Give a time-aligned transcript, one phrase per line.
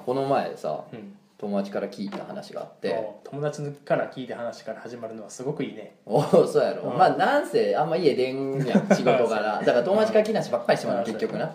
[0.00, 1.16] この前さうん。
[1.38, 2.94] 友達から聞いた話があって。
[3.24, 5.96] お友達から聞いた話から始まるのはすごくいいね。
[6.06, 6.98] おおそうやろ、うん。
[6.98, 11.44] まあなんせあんま家出んやん 仕事柄だから友達から聞いた話ばっかりしてもらう結局な。
[11.44, 11.50] う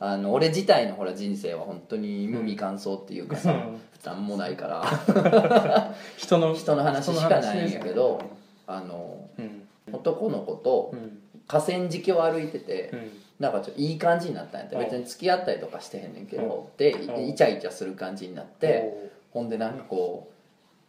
[0.00, 4.26] あの俺自体のほら人生は本当に無味乾燥っていうかさ、うん。
[4.26, 4.80] もないから。
[4.80, 8.18] ん 人の人の話しかないんやけど
[8.66, 9.68] あのうん。
[9.92, 11.20] 男の子とうん。
[11.46, 14.76] 河川敷を歩いてて、うんなんかちょっといい感じになったんやって。
[14.76, 16.76] うん別に付き合ったりとかしてへんねんけど、うん。
[16.76, 17.28] でうん。
[17.28, 20.36] イチャイチャする感じになって、おほんでなんかこう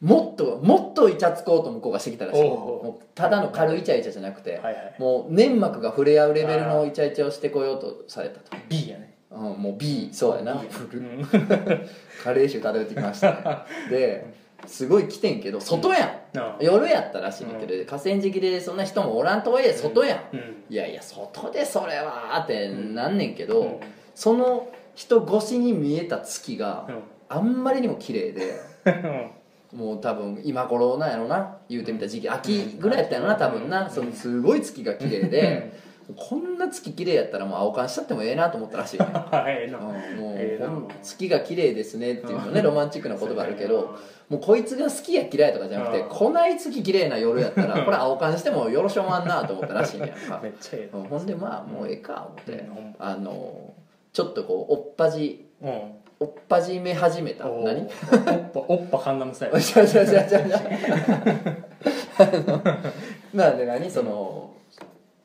[0.06, 2.44] もっともっとイチャつこうと向こうがしてきたらしい。
[2.44, 4.62] もうただの軽いイチャイチャじゃなくて、
[5.00, 9.18] もう粘膜が触れ合うレベルのイチャイチャをしてこようとされたと、B やね。
[9.32, 10.64] うん、もう B そうやな。
[12.24, 13.90] カレー臭漂ってきましたね。
[13.90, 14.26] で
[14.68, 20.64] すごい来てんけど外やん、あ夜やったらしいけど、河川敷でそんな人もおらんとはいえ外やん、うん。
[20.70, 23.80] いやいや外でそれはってなんねんけど、うん。
[24.14, 26.96] その人越しに見えた月がうん。
[27.30, 28.54] あんまりにも綺麗で
[29.74, 33.90] もう多分今頃なんやろな言うてみた時期秋ぐらいやったやろな多分な。
[33.90, 35.78] そのすごい月が綺麗で
[36.16, 43.98] こんな月綺麗やったらもう青缶しちゃってもええなと思ったらしいねはい もう月が綺麗ですねっていうのねロマンチックな言葉あるけど
[44.30, 50.16] もうこいつが好きや嫌いとかじゃなくてうんこない月綺麗な夜やったら これ青缶してもよろしおまんなと思ったらしいねや。
[50.16, 52.66] ん かめっちゃええうんほんでまあもうええか思って。
[53.00, 53.74] あの
[54.12, 55.82] ちょっとこうおっぱじうん。
[56.20, 57.48] おっぱじめ始めた。
[57.48, 57.82] お何？
[57.82, 57.90] おっ
[58.52, 59.56] ぱ おっぱカンナムスタイル
[63.34, 63.90] なんで何？
[63.92, 64.52] その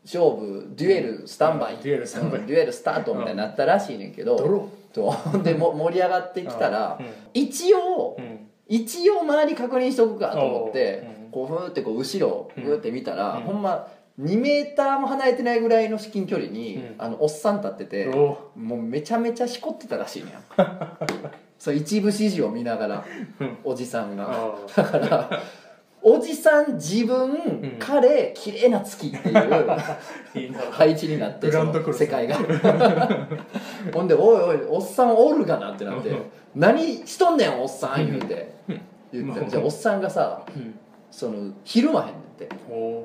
[0.05, 1.77] 勝負デュエルスタンバイ。
[1.83, 2.41] デュエルスタンバイ。
[2.41, 5.11] うんデュエルスタートみたいになったらしいねんけどドロそう。
[5.11, 7.07] ほんでも盛り上がってきたらうん。
[7.33, 11.29] 一応うん一応周り確認しとくかと思ってう。
[11.29, 11.31] ん。
[11.31, 12.65] こうふーってこう後ろうん。
[12.65, 13.43] ふーって見たらうん。
[13.43, 13.89] ほんま
[14.21, 16.95] 2メーターも離れてないぐらいの至近距離にうん。
[16.99, 20.99] あのおっさん立ってておもうめちゃめちゃしこってたらしいねやん。
[21.59, 23.05] そう一部始終を見ながら
[23.41, 23.59] うん。
[23.65, 24.29] おじさんが。
[24.31, 25.43] あだから
[26.03, 27.77] おじさん自分、ん。
[27.79, 32.37] 彼綺麗な月っていう 配置になってその世界が。
[33.95, 36.23] ほんで「おいおいおっさんおるがな」ってなってうん
[36.57, 38.53] 「何しとんねんおっさん」言うて。
[38.69, 38.81] うん。
[39.13, 40.75] 言ったらうんじゃあおっさんがさうん
[41.13, 42.49] そのひるまへんねんって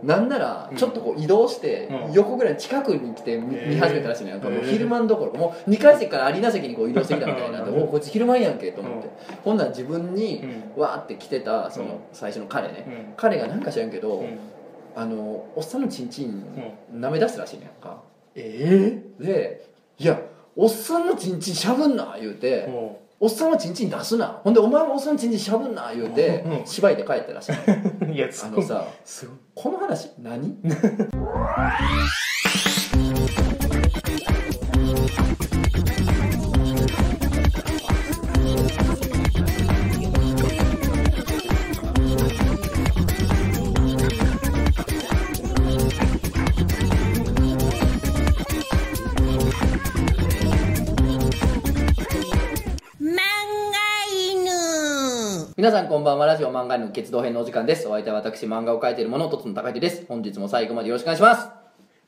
[0.03, 2.13] なんならちょっとこう移動してうん。
[2.13, 4.71] 横ぐらい近くに来て見始めたらしいねなんかもうへー。
[4.71, 5.31] 昼間んどころ。
[5.33, 9.09] かもう2階席からアリーナ席にこう移動してきたみたいになんおおこいつ昼間やんけと思って。
[9.43, 10.41] ほんなら自分に
[10.75, 10.81] うん。
[10.81, 11.99] わーって来てたそのうん。
[12.13, 12.85] 最初の彼ね。
[12.87, 13.13] うん。
[13.17, 14.39] 彼がなんか知らんけどうん。
[14.95, 16.43] あのおっさんのチンチン
[16.91, 18.01] 舐め出すらしいねんか。
[18.35, 19.67] えで
[19.99, 20.19] 「いや
[20.55, 28.85] おっさんのチンチンしゃぶんな」言うえても「おっさんはチンチン出すな」ほんで「お前もおっさんのチンチンしゃぶんな」言うてうん芝居で帰ったらしいう いやあのさ
[29.55, 30.55] この話何？
[55.67, 56.25] 皆さんこんばんは。
[56.25, 57.89] ラジオ漫画の決動編のお時間です。
[57.89, 60.05] お相手は私漫画を描いている者とつの高木です。
[60.07, 61.49] 本日も最後までよろしくお願いします。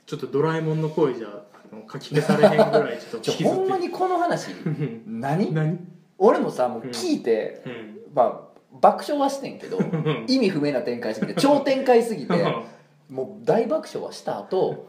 [0.06, 4.52] ちょっまえもんの声じゃあの書き消されへんぐらいちょっとちょほんまににこの話。
[5.06, 5.54] 何？
[5.54, 5.78] 何
[6.18, 8.00] 俺もさもう聞いて、うん。
[8.14, 10.26] まあ爆笑はしてんけどん。
[10.30, 13.14] 意味不明な展開すぎて超展開すぎてうん。
[13.14, 14.88] もう大爆笑はした後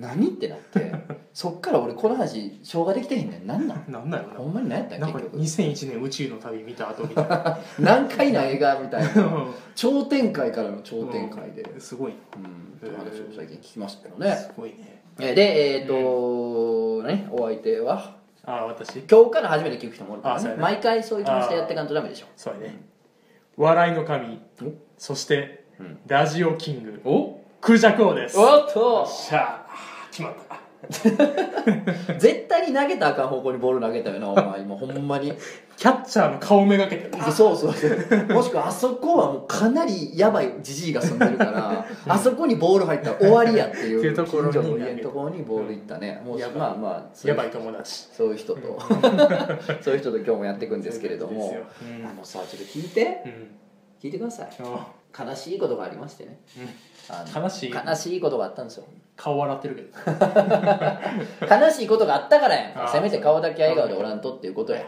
[0.00, 0.92] 何ってなって
[1.32, 3.46] そっから俺この話消化できてへんねん。
[3.46, 3.84] 何なん？
[3.90, 5.42] なんだよほんまに何やったななんかん結局。
[5.42, 7.58] 2001年宇宙の旅見た後みたいな。
[7.78, 12.12] 難解な映画みたいな超展開からの超展開で、うん、すごい
[12.80, 14.34] という話を最近聞きましたけどね。
[14.36, 15.02] すごいね。
[15.20, 18.16] えでえっ、と、ねお相手は？
[18.44, 19.00] ああ私。
[19.08, 20.48] 今日から初めて聞く人もおるからね。
[20.50, 20.56] ね。
[20.58, 22.26] 毎回そういう気持ちでやっていかんとダメでしょ。
[22.36, 22.80] そうやね。
[23.56, 24.40] 笑いの神。
[24.62, 24.72] お？
[24.98, 25.98] そしてうん。
[26.06, 27.00] ラジオキング。
[27.04, 27.41] お？
[27.62, 28.36] クジャク王です。
[28.36, 29.64] おっよとっしゃ。
[30.10, 30.60] 決まった。
[32.18, 34.62] 絶対に投げたらあかん方向にボール投げたよなお前。
[34.62, 35.32] 今ほんまに。
[35.76, 38.34] キャッチャーの顔めがけてそうそうそう。
[38.34, 46.20] もしくはあそこはもうかなりやばいじじいが住んでるから あそこにボール入ったら終わりやっていう近所の家のところにボールいったね。
[46.26, 46.58] もうやばい。
[46.58, 48.08] まあまあやばい友達。
[48.12, 48.60] そういう人と。
[49.82, 51.42] そういう人と今日もやっていくんですけれども。
[51.42, 52.08] そういうことですよ。
[52.10, 53.22] あのさちょっと聞いて。
[53.24, 53.62] うん
[54.02, 54.48] 聞いてください。
[54.60, 54.86] あ。
[55.24, 56.40] 悲しいことがありましてね。
[57.08, 57.70] あの悲しい。
[57.72, 58.84] 悲しいことがあったんですよ。
[59.16, 59.88] 顔笑ってるけど。
[61.64, 62.88] 悲しいことがあったからやん。
[62.88, 64.82] せめて顔だけ笑顔でおらんとっていうことや。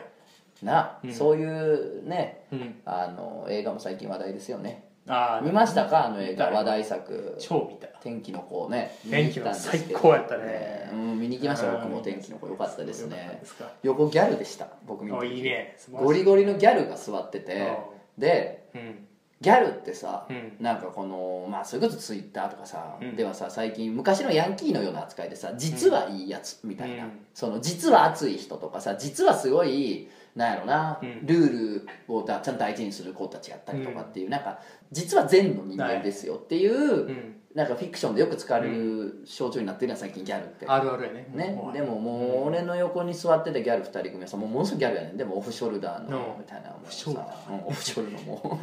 [0.62, 1.12] な、うん。
[1.12, 2.80] そういうねうん。
[2.84, 4.88] あの映画も最近話題ですよね。
[5.06, 6.06] あー見ましたか？
[6.06, 6.50] あの映画。
[6.50, 7.36] 話題作。
[7.38, 7.86] 超見た。
[8.00, 10.00] 天気の子ね天気の子見に行ったんですけど。
[10.00, 10.90] 最高やったね。
[10.92, 11.68] うん見に行きました。
[11.68, 11.74] うん。
[11.82, 13.70] 僕も天気の子良かったですよかったねですか。
[13.82, 14.66] 横ギャルでした。
[14.86, 15.76] 僕見たあ時いいね。
[15.92, 17.76] ゴリゴリのギャルが座ってて。
[18.18, 19.03] でうん
[19.44, 20.56] ギャルってさうん。
[20.58, 23.14] なんかこのまあそれこそツイッターとかさ、うん。
[23.14, 27.10] ではさ最近昔のヤンキーのような扱いでさ実はいいやつみたいな、うん。
[27.34, 31.26] その実は熱い人とかさ実はすごいなんやろな、うん。
[31.26, 34.58] ルールをだちゃんと大事にする子たちやったりとかっていう、なんか
[34.90, 40.66] 実は善の人間ですよっていう、うんなんかフィクションでよく使われる象徴になってるやん最近ギャルって。
[40.66, 41.28] あるあるやね。
[41.32, 41.56] ね？
[41.72, 45.16] でももう俺の横に座ってたギャル2人組はさもうものすごいギャルやねん。
[45.16, 47.10] でもオフショルダーのうんみたいなもうさ。
[47.48, 48.60] うんオフショルのも。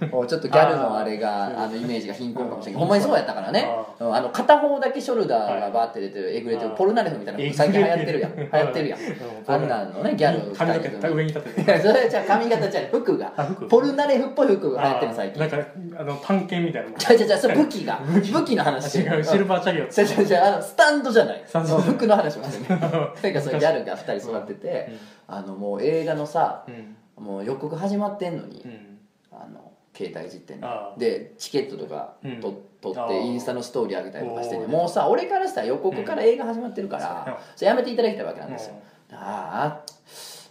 [0.00, 2.80] うもうちょっとギャルのあれがあのイメージが貧困かもしれない。
[2.80, 3.64] けどほんまにそうやったからね。
[4.00, 8.36] あの片方だけショルダーがバーって出てるえぐれてるあポルナレフみたいな最近流行ってるやん。
[8.36, 9.00] 流行ってるやん。
[9.46, 13.30] あんなのねギャル髪の毛上に立ていてやそれじゃあ髪型じゃう服が。
[13.70, 15.40] ポルナレフっぽい服が流行ってる最近。
[15.40, 15.56] なんか
[16.00, 18.00] あの探検みたいなじゃじゃじゃそれ武器が
[18.32, 18.98] 武器の話。
[18.98, 19.24] 違う。
[19.24, 19.84] シルバーチャリオ。
[19.84, 21.44] ットじゃじゃじゃあのスタンドじゃない。
[21.44, 22.80] 服の話をしてる
[23.20, 24.92] とにかくそのギャルが2人座ってて、
[25.28, 28.98] あのもう映画のさうんもう予告始まってんのに、うん。
[29.30, 30.94] あの携帯いじってんの。
[30.96, 32.40] でチケットとかうん。
[32.40, 33.06] と、撮ああ。
[33.06, 38.74] ってインスタのストーリー上げたりとかしてもうさ俺からしたら予告から映画始まってるから、やめていただきたいわけなんですよ、
[39.12, 39.92] ああ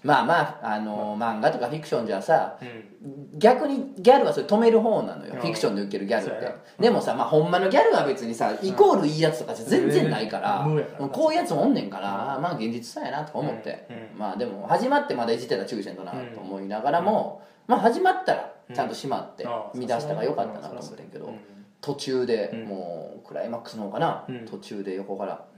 [0.03, 3.39] まあまああの、漫画とかフィクションじゃさうん。
[3.39, 5.33] 逆にギャルはそれ止める方なのよ。
[5.35, 5.39] うん。
[5.39, 6.31] フィクションで受けるギャルって。
[6.31, 6.55] そうやな。
[6.79, 10.67] でもさ、まあ、ほんまのギャルは別にさイコールいいやつとかじゃ全然ないから、
[11.11, 13.87] こういうやつもおんねんから、まあ現実さやなとか思って、
[14.17, 21.39] まあでも始まってまだいじってたら注意せんとなと思いながらも、まあ始まったらちゃんと閉まって見出したからよかったなと思ってんけど、うん
[21.81, 22.65] 途中でうん。
[22.65, 24.45] もうクライマックスの方かな、うん。
[24.45, 25.43] 途中で横から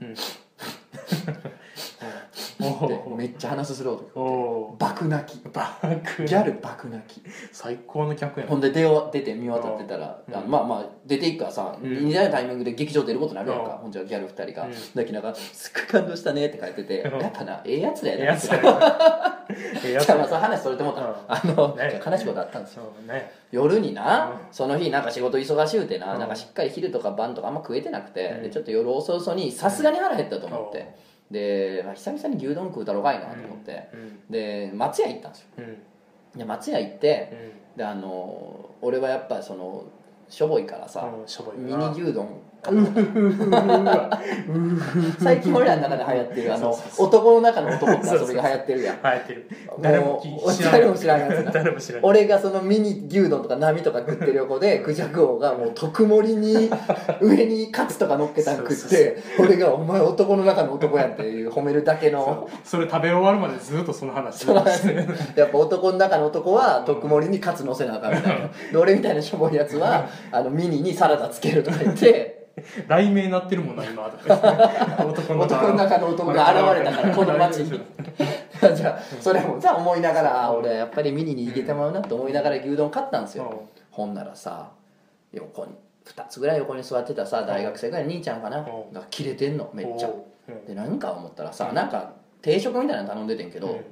[2.60, 5.42] うんでおめっちゃ話する男お爆泣き。
[5.48, 7.22] バックギャル爆泣き。
[7.52, 10.34] 最高の客やほんで出よ出て見渡ってたら、うん。
[10.34, 12.06] あまあまあ出ていくからさ、うん。
[12.06, 13.78] 似たようなタイミングで劇場出ることになるやんか、うん。
[13.78, 14.72] ほんじゃギャル2人が、うん。
[14.94, 17.20] 泣きながら「すっごい感動したね」って書いてて、うん。
[17.20, 21.14] やっぱなええやつだよねええや じゃあまあその話それてもった、うん。
[21.28, 22.00] あの、ね。
[22.04, 22.84] 悲しいことあったんですよ。
[23.06, 23.32] ね。
[23.50, 24.38] 夜にな、うん。
[24.52, 26.20] その日なんか仕事忙しゅうてな,、うん。
[26.20, 28.42] なんかしっかり昼とか晩とかあんま食えてなくて、うん。
[28.44, 30.94] でちょっと夜遅々にさすがに腹減ったと思って、
[31.30, 34.20] で、まあ、久々に牛丼食うたろかいなと思って、うん。
[34.30, 35.46] で松屋行ったんですよ。
[35.58, 36.38] うん。
[36.38, 37.30] で松屋行って
[37.74, 37.78] うん。
[37.78, 39.84] であの俺はやっぱその
[40.28, 41.10] しょぼいからさ、
[41.56, 42.28] ミなニ牛丼
[45.22, 48.96] 最近俺らの中で流行ってるあの男の中の男って遊びが流行ってるやん。
[48.96, 49.48] 流行ってる。
[49.80, 50.22] 誰も
[50.56, 51.52] 知ら誰も知らんやつな。
[51.52, 56.70] 誰も知らん俺がそのミニ牛丼とか波とか食ってる横でクジャク王がもう特盛りに
[57.20, 62.48] 上にカツとか乗っけたん食って俺が「お前男の中の男やん」っていう褒めるだけの。
[62.64, 64.44] それ食べ終わるまでずっとその話。
[64.44, 64.88] その話。
[65.36, 68.48] やっぱ男の中の男は特盛りにカツ乗せなあかんみたいな。
[68.72, 72.44] で俺みたいなしょぼいやつはあのミニにサラダつけるとか言って
[72.88, 74.34] 雷鳴なってるもんな今とか。
[75.04, 77.80] 男男の中の男が現れたからこの街に。
[78.74, 83.64] じゃあそれもさ思いながらあ俺やっぱりミニに行けてまうなと思いながら牛丼買ったんですよ。
[83.90, 84.70] ほんならさ
[85.32, 85.72] 横に
[86.06, 88.92] 2つぐらい横に座ってたさ大学生ぐらいの兄ちゃんかなうん。
[88.92, 90.08] がキレてんのめっちゃ。
[90.08, 90.52] う。
[90.52, 90.64] ん。
[90.64, 91.74] で何か思ったらさうん。
[91.74, 93.84] なんか定食みたいなの頼んでてんけどうん。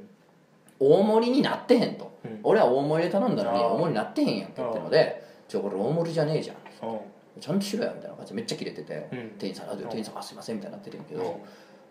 [0.79, 2.13] 大盛りになってへんと。
[2.25, 2.41] うん。
[2.45, 6.57] 俺は大盛りで頼んだのに大盛りになってへんやんって言ってので「ちょこれ大盛りじゃねえじゃん」
[6.89, 6.99] うん
[7.41, 9.31] ちゃんとしろやみたいな感じでめっちゃキレてて、うん。
[9.39, 11.21] 店員さん店員さんあすいませんみたいになってるんやけど、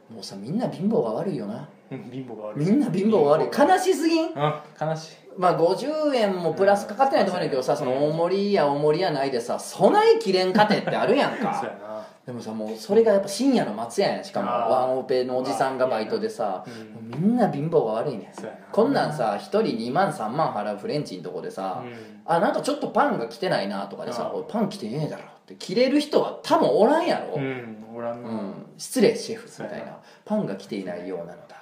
[0.09, 0.15] うん。
[0.15, 1.67] もうさみんな貧乏が悪いよな。
[1.91, 2.65] うん貧乏が悪い。
[2.65, 3.49] みんな貧乏が悪い。
[3.73, 4.31] 悲しすぎん？
[4.35, 5.15] あ悲しい。
[5.38, 11.91] まあ50円もプラスかかってないと思うんだけどさその大盛りや大盛りやないでさ備えきれんかてってあるやん そうかやな
[12.31, 14.47] でもさもうそれがやっぱ深夜の松屋やんしかも。
[14.47, 16.64] ワンオペのおじさんがバイトでさ。
[16.66, 17.11] うん。
[17.11, 18.33] もうみんな貧乏が悪いね
[18.71, 21.94] こんなんさ1人2万3万払うフレンチのとこでさ、うん。
[22.26, 25.56] あなんかちょっとパンが来てないなとかでさパン来てねえだろって。
[25.56, 29.85] 切れる人は多分おらんやろ、うんうん、失礼シェフみたいな。
[29.88, 29.97] な。
[30.23, 31.60] パンが来ていないようなのだ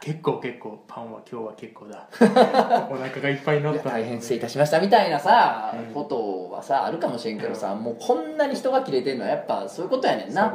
[0.00, 2.08] 結構結構パンは今日は結構だ。
[2.90, 3.88] お腹がいっぱいにないった。
[3.90, 5.94] や大変失礼いたしましたみたいなさ、うん。
[5.94, 10.52] ことはさあるかもしれんけどさ、もうこんなに人が切れてんのはやっぱそういうことやねんな。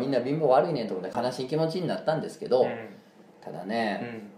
[0.00, 2.70] みんな貧乏悪いねんと思って悲しい気持ちになったんですけど、うん。
[3.44, 4.35] ただうね、ん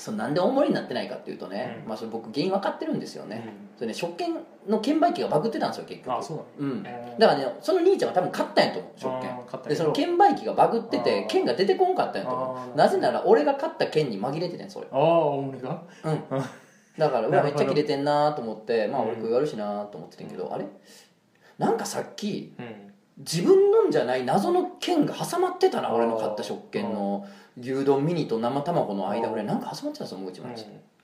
[0.00, 1.88] そのなんで大盛りになってないかっていうとね、うん。
[1.88, 3.68] まあ、それ僕原因分かってるんですよね、うん。
[3.76, 4.34] それね食券
[4.66, 6.16] の券売機がバグってたんですよ結局。
[6.16, 6.82] あそうなのうん。
[6.86, 7.20] えー。
[7.20, 9.68] だからねその兄ちゃんは多分買ったんやと思う食券。
[9.68, 12.76] でその券売機がバグってて券が出てこんかったんやと思う。
[12.76, 14.86] なぜなら俺が買った券に紛れててんそれ。
[14.90, 15.82] ああ大盛りが？
[16.04, 16.22] うん。
[16.98, 20.66] だからうわめっちゃ切れてんなと思ってまあうん俺食い悪いしなと思ってたけど、あれ？
[21.58, 22.90] なんかさっきうん。
[23.18, 27.26] 自分のんじゃない謎の券が挟まってたな俺の買った食券の
[27.58, 30.58] 牛丼ミニと生卵の間ぐらいなんか挟まってたぞもう一枚、うん。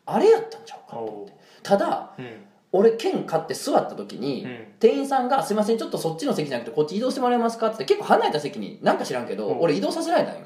[0.07, 2.26] あれやったんちゃうかと思ってただうん。
[2.73, 4.67] 俺券買って座った時に、うん。
[4.81, 9.61] 店員さんが「すいませんちょっとそっちの席じゃなくてこっち移動してもらえますか?」って結構離れた席になんか知らんけど、うん。
[9.61, 10.41] 俺移動させられたんよ。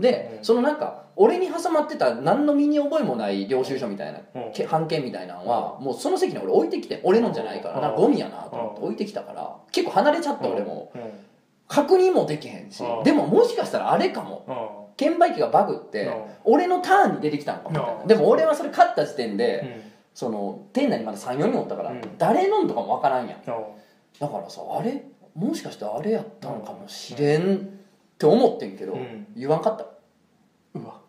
[0.00, 4.52] で、そのなんか俺に挟まってた何の身に覚えもない領収書みたいな、うん。
[4.52, 8.84] け半券みたいなのは、もうその席に俺置いてきて俺のじゃないからな、うんゴミやなと思ってうん。
[8.86, 10.52] 置いてきたから結構離れちゃったうん。
[10.54, 11.00] 俺もうん。
[11.68, 13.04] 確認もできへんし、うん。
[13.04, 14.44] でももしかしたらあれかも。
[14.48, 17.70] うん券売機がバグって、うん俺のターンに出てきたんかも。
[17.70, 19.92] みたいな、うんでも俺はそれ勝った時点で、うん。
[20.12, 22.00] その店内にまだ34人おったから、うん。
[22.18, 23.38] 誰のんとかもわからんやん。
[23.38, 23.54] うん
[24.18, 25.04] だからさあれ？
[25.34, 27.58] もしかしてあれやったのかもしれんっ
[28.18, 29.26] て思ってんけど、うん。
[29.36, 29.86] 言わんかった。
[30.78, 31.00] うわ。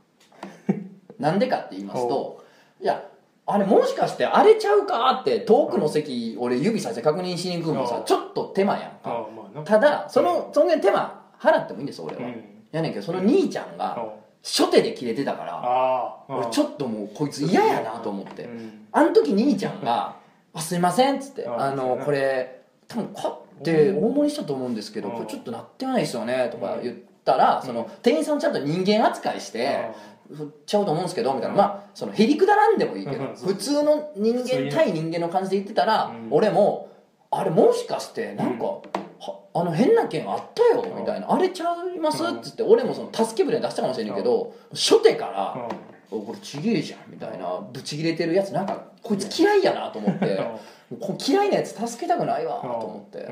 [1.20, 2.44] なんでかって言いますと
[2.82, 3.04] いや
[3.46, 9.25] あれもしかしてあれちゃうかって遠くの席俺指さして確認しに行くのもさうんちょっと手間やんあ
[9.56, 13.98] かただそのそんぐらい手間払ってもいいんです俺は、うんやねんけどその兄ちゃんが
[14.44, 15.46] 初手で切れてたか
[16.27, 18.44] ら俺ちょっともうこいつ嫌やなと思って。
[18.44, 18.88] うん。
[18.92, 20.18] あの時兄ちゃんが
[20.53, 21.62] 「あすいません」っつって「うん。
[21.62, 25.15] あのこれ多分買って大盛りしたと思うんですけどうん。
[25.15, 29.92] これちょっとなってないですよね」とか言ったらその店員さんをちゃんと人間扱いして
[30.36, 31.56] 振っちゃうと思うんですけどみたいな。
[31.56, 33.36] まあそのへりくだらんでもいいけどうん。
[33.36, 36.27] 普通の人間対人間の感じで言ってたらうん。
[36.32, 36.89] 俺も
[37.32, 38.82] あれもしかしてなんかは
[39.56, 41.32] あの変な件あったよみたいな。
[41.32, 42.24] あれちゃいます？
[42.24, 45.70] っつって俺もその助け舟出したかもしれないけど初手から
[46.10, 50.40] これちげえじゃんみたいなブチギレてるやつなんかこいつ嫌いやなと思って
[51.00, 53.28] こ嫌いなやつ助けたくないわと思って。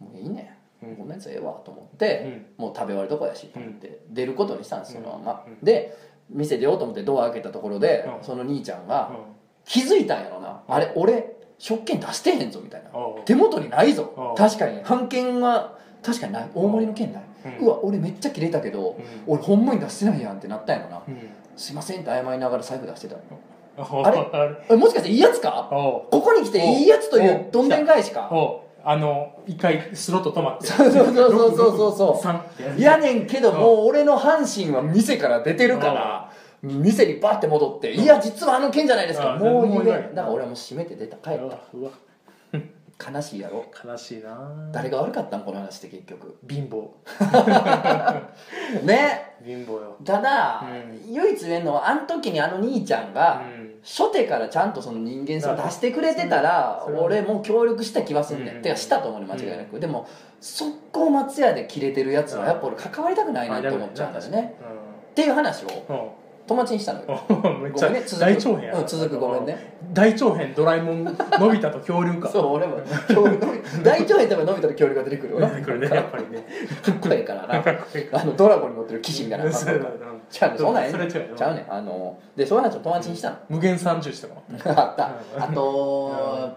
[0.00, 0.58] もういいね。
[0.82, 0.96] うん。
[0.96, 2.64] こんなやつええわと思ってうん。
[2.64, 5.44] もう食べ終わるとこやしと思って出ることにしたんですそのまま。
[5.46, 5.64] うん。
[5.64, 5.96] で
[6.30, 8.24] 店出ようと思ってドア開けたところでうん。
[8.24, 9.12] その兄ちゃんが
[9.64, 10.62] 気づいたんやろな。
[10.68, 12.90] あれ俺食券出してへんぞみたいな。
[12.98, 14.12] うん手元にないぞ。
[14.16, 14.80] うん確かに。
[14.82, 16.50] 半券は確かにない。
[16.54, 17.22] 大盛りの券ない。
[17.58, 17.66] うん。
[17.66, 21.18] うわ俺めっちゃキレたけど俺ほんまに出してないやんってなったんやろなうん。
[21.56, 23.20] すいませんって謝りながら財布出してたの。
[23.78, 24.10] ああ。
[24.10, 24.56] れ？
[24.70, 25.68] えもしかしていいやつか？
[25.70, 28.30] ここに来ていいやつというおどんでん返しか？
[28.86, 30.66] あの一回スロット止まって。
[30.66, 31.76] そうそうそうそう。
[31.96, 36.32] そうそうやねんけどもう俺の阪神は店から出てるから
[36.64, 39.34] 店にバッて戻って「いや実はあの件じゃないですか。
[39.34, 41.16] あもう言えだから俺はもう閉めて出た。
[41.18, 41.90] 帰っうわうわ。
[41.90, 42.04] た
[43.10, 43.64] 悲しいやろ。
[43.84, 44.70] 悲しいな。
[44.72, 46.36] 誰が悪かったんこの話って結局。
[46.48, 46.88] 貧乏。
[48.86, 49.34] ね。
[49.44, 49.96] 貧乏よ。
[50.04, 53.42] ただ、う唯一言えるのはあの時にあの兄ちゃんが、
[53.82, 58.62] 初手からちゃんとその人間性を出してくれてたら俺もう協力した気はすんねん、うん。
[58.62, 60.06] てかしたと思うね間違いなく、でも
[60.40, 64.54] 速攻松屋で切れてるやつはやっぱ俺関わりたくないなって思っちゃうんだよね、
[65.10, 67.20] っていう話をうん友達にしたのよ。
[67.28, 68.74] う んめっちゃね大長編や。
[68.78, 69.18] うん続く。
[69.18, 69.74] ごめんね。
[69.92, 71.12] 大長編ドラえもんの
[71.50, 72.28] び太と恐竜か。
[72.28, 72.76] そう俺も。
[73.08, 76.44] 今 日大長編多分のび太の恐竜が出てくるよなこれねやっぱりね。
[76.82, 77.54] かっこええからな。
[78.12, 79.50] あのドラゴンに乗ってる騎士みたいな。
[79.50, 79.86] そうだな
[80.30, 80.50] ちゃう。
[80.50, 81.10] ねんそんなんええねん。
[81.10, 81.64] それ違うよちゃうねん。
[81.72, 83.36] あのでそういう話を友達にしたの。
[83.48, 85.10] 無限三重視とかもあった。
[85.38, 86.12] あと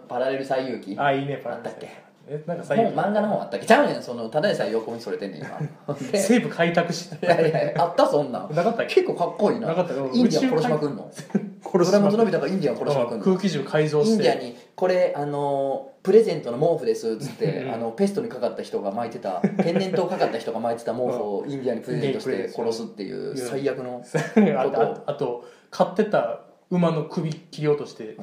[0.10, 0.96] パラレル最遊記。
[1.00, 2.07] あいいねパラあったっけ？
[2.30, 3.66] えなんか最本漫画の本あったっけ？
[3.66, 5.60] ちゃうねんそのただでさえ横にそれてんねん今。
[6.12, 8.46] で西部開拓しいやいやあったそんな。
[8.48, 8.96] んなかったっけ？
[8.96, 9.68] 結構かっこいいな。
[9.70, 10.10] なかったよ。
[10.14, 11.10] インディアン殺しまくんの。
[11.12, 13.24] 殺ドラえもんとのび太がインディアン殺しまくんの。
[13.26, 14.16] 空気銃改造イして。
[14.16, 24.02] ンディアンに「これあのプレゼントの毛布です」っつってうんあのペストにかかった人が巻いてた天然痘かかった人が巻いてた毛布をインディアンにプレゼントして殺すっていう最悪の
[24.60, 28.16] あとああと飼ってた馬の首切り落として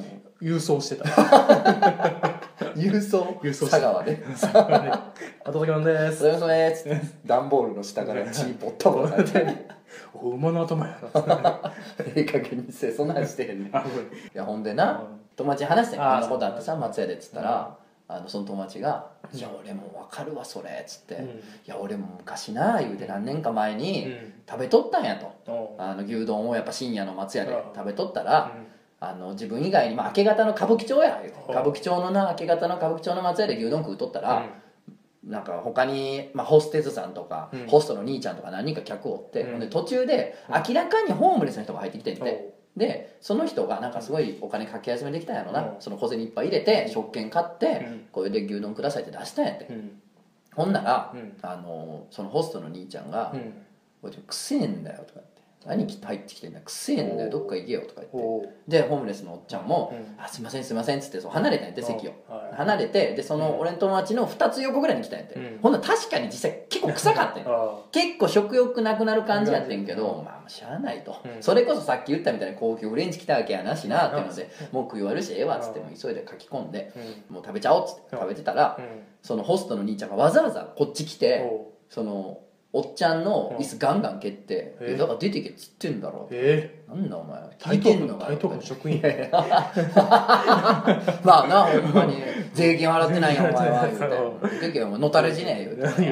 [0.43, 1.05] 郵送してた
[2.77, 4.23] 郵送郵送佐川で
[5.45, 6.19] あとだけなんで「す。
[6.19, 9.67] すいません」っつって段ボールの下から血ポッとこされて
[10.15, 11.73] お馬の頭やな。
[12.01, 13.69] ええ加減にせえそんなんしてへんねん。
[13.69, 13.73] い
[14.35, 15.03] やほんでな
[15.37, 17.77] 友達に話してんこんなことあってさ松屋でっつったら
[18.07, 21.25] あのその友達が「いや俺も分かるわそれ」っつって「うん。
[21.27, 21.31] い
[21.67, 24.35] や俺も昔な」言うて何年か前にうん。
[24.49, 25.33] 食べとったんやと。
[25.51, 25.83] おう。
[25.83, 27.61] あの牛丼をやっぱ深夜の松屋でうん。
[27.75, 28.53] 食べとったら
[29.11, 34.47] あの自分以外に、まあ、明け方の歌舞伎町や歌舞伎町のな明け方の歌舞伎町の松屋で牛丼食うとったら、
[35.27, 37.67] なんか他に、まあ、ホステスさんとか、うん。
[37.67, 39.61] ホストの兄ちゃんとか何人か客おって、うん。
[39.61, 40.55] で途中でうん。
[40.69, 45.81] 明らかにホームレスの人が入ってきてんうんて、でその人がなんかすごいお金かき集めてきたんやろな、うん。
[45.81, 48.07] その小銭いっぱい入れて食券買って、うん。
[48.13, 50.03] これで牛丼くださいって出したんやって、うん。
[50.55, 51.37] ほんなら、うん。
[51.43, 53.53] あのそのホストの兄ちゃんがうん
[54.03, 55.21] 「おいちょくせえんだよ」とか
[55.67, 57.31] 言って「何来て入ってきてんだよくせえんだよ。
[57.31, 58.49] どっか行けよ」とか言って。
[58.69, 62.13] でホームレスのおっちゃんもうん「あすいませんすいません」っつってそう離れたんやって席を。
[62.29, 62.57] はい。
[62.57, 65.59] 離れてでその俺の友達の2つ横ぐらいに来たんやって、うん。
[65.61, 67.45] ほんなら確かに実際結構臭かったんや。
[67.49, 70.25] あ結構食欲なくなる感じやってんけど、うん。
[70.25, 71.43] まあしゃあないと、うん。
[71.43, 76.93] それこそさっき言ったみたいに高級フレンチ来たわけやなしなっていうので文句言われるしええわっつっても急いで書き込んで
[77.29, 78.85] もう食べちゃおうっつって食べてたらうん。
[79.23, 81.51] そのホストの兄ちゃんがわざわざこっち来て
[81.89, 82.39] その
[82.77, 86.29] おっちゃんの椅子ガンガン蹴って「ええだから出てけ」っつってんだろ。
[86.33, 87.39] えなんだお前。
[87.63, 89.01] 台聞いてんのか東区台東区の職員。
[91.23, 92.17] まあなほんまに。
[92.53, 94.39] 税金払ってないよお前は言そう。
[94.43, 96.05] うて「出てけよのたれ死ね」言うて。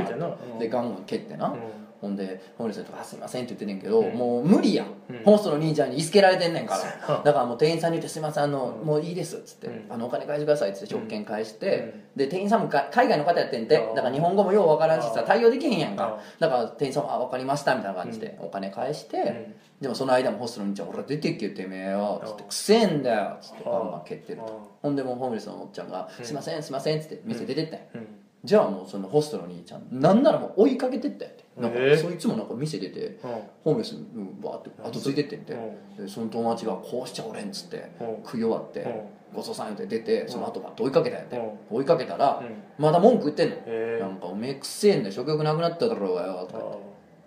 [0.60, 4.14] でガンガン蹴ってな、うんほんでホームレスの人があ「すいません」って言ってんねんけど、うん。
[4.14, 5.22] もう無理やん、うん。
[5.24, 7.22] ホストの兄ちゃんに椅子蹴られてんねんから。
[7.24, 8.86] だからもう店員さんに言って「すいませんあの、うん。
[8.86, 9.86] もういいです」っつって、うん。
[9.88, 12.02] あの「お金返してください」っつって食券返して、うん。
[12.16, 16.18] で店員さんもか海外の方やってんてだから日本語もようわからんしさ対応できへんやんか。
[16.18, 19.54] あだから店員さんも「あ分かりました」みたいな感じでお金返して、ん。
[19.80, 24.72] でもその間もホストの兄ちゃん「ほら出てっけよてめえよ」っつって「あーくせえんだよ」っつってバンバン蹴ってると。
[24.82, 26.24] ほんでもうホームレスのおっちゃんが「うん。
[26.24, 27.78] すいませんすいません」っつって店出てったん。
[27.78, 33.16] やうんじゃあもうそのホストの兄ちゃんなんならもう追いかけてったんやってなんかえーそいつもなんか店出てうん。
[33.62, 34.04] ホームレスに
[34.42, 35.52] バーって後ついてってんて。
[35.52, 36.04] うん。
[36.04, 38.06] でその友達がこうしちゃおれんっつってうん。
[38.24, 38.92] 食い終わってうん。
[39.36, 41.36] ごちそうさん言って出てその後バッと追いかけたんやって。
[41.36, 41.76] うん。
[41.78, 42.82] 追いかけたらうん。
[42.84, 43.56] まだ文句言ってんの。
[43.66, 46.82] えなんかおめえくせえんだよ食欲なくなっただろうがよとか言って。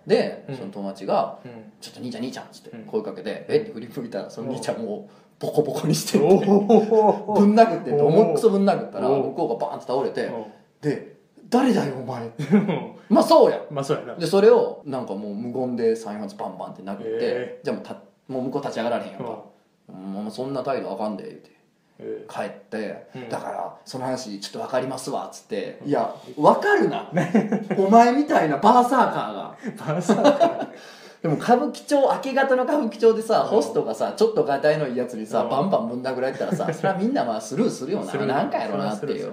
[0.06, 0.56] でうん。
[0.56, 2.84] その友達がうん「ちょっと兄ちゃん兄ちゃん」っつってうん。
[2.84, 3.56] 声かけて「え？
[3.58, 6.28] っ?」て振り向いたらその兄ちゃんもうボコボコにして ぶん
[7.54, 10.32] 殴って重くそぶん殴ったらお向こうがバーンって倒れてう
[10.88, 11.16] で
[11.48, 12.32] 「誰だよお前」ん
[13.08, 13.60] まあそうや。
[13.70, 14.14] まあそうやな。
[14.14, 17.94] でそれをなんかもう無言で3発バンバンって殴って、へじゃあもうた
[18.28, 19.24] もう向こう立ち上がられへんやんか、
[19.88, 21.50] もうそんな態度あかんで言うて
[21.98, 22.26] え。
[22.28, 23.28] 帰って、うん。
[23.28, 27.10] だからその話ちょっと分かりますわっつって、いや分かるな。
[27.78, 29.56] お前みたいなバーサーカーが。
[29.62, 30.68] ーバーサーカー
[31.22, 33.48] でも歌舞伎町明け方の歌舞伎町でさ、うん。
[33.48, 35.50] ホストがさちょっとがたいのいいやつにさ、うん。
[35.50, 38.10] バンバンぶん殴られたらさ それはみんなまあスルーするよな。
[38.10, 39.32] するなんかやろなっていう、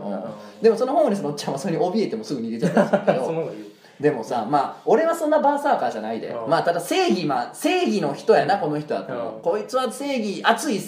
[0.61, 3.51] でもそのホームレスのおっちゃんはそれに怯えてもすぐ逃げちゃったんですけど。
[3.99, 6.49] でもさまあ俺はそんなバーサーカーじゃないで、うん。
[6.49, 9.03] まあただ正義まあ正義の人やなこの人は。
[9.41, 10.81] こいつは正義熱い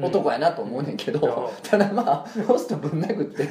[0.00, 1.32] 男やなと思うねんけど、うん。
[1.68, 3.44] ただまあホストぶん殴って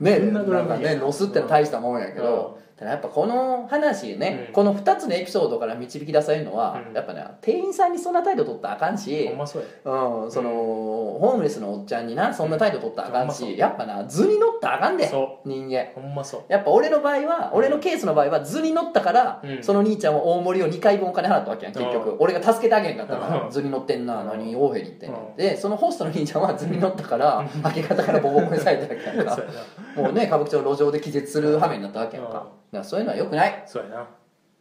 [0.00, 4.52] ねなんかね乗すってのは大したもんやけど、ただやっぱこの話ね、うん。
[4.52, 6.94] この2つのエピソードから導き出されるのは、うん。
[6.94, 9.92] やっぱね店員さんにそんな態度取ったらあかんしほんまそうや。
[9.92, 13.56] うん、その、ホームレスのおっちゃんになそんな態度取ったらあかんし、うんほんまそう。
[13.56, 15.86] やっぱな図に乗ったらあかんでそ人間。
[15.94, 16.42] ほんまそう。
[16.48, 19.62] やっぱ俺の場合は俺のケースの場合は図に乗ったから、うん。
[19.62, 23.50] その兄ちゃんは大盛りを2回分お金払ったわけやん結局、うん俺が助けてあげへんかったから、うん。
[23.50, 24.26] 図に乗ってんな、うん。
[24.28, 25.36] 何大へに行ってんの、うん。
[25.36, 29.32] でそのホストの兄ちゃんは図に乗ったから、明け方からボコボコにされたわけやんか。
[29.36, 29.52] そうや
[29.96, 30.02] な。
[30.02, 32.34] もうね歌舞伎町の路上で気絶する羽目になったわけやんか,、うん。
[32.34, 33.50] だからそういうのはよくない。
[33.50, 34.06] っそうやな。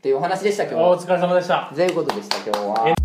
[0.01, 0.89] ていうお話でした今日は。
[0.89, 1.71] お疲れ様でした。
[1.73, 2.95] ということでした今日は。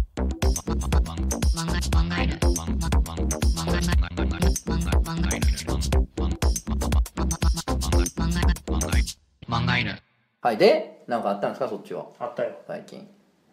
[10.42, 12.06] はいで何かあったんですかそっちは。
[12.18, 12.52] あったよ。
[12.66, 13.06] 最近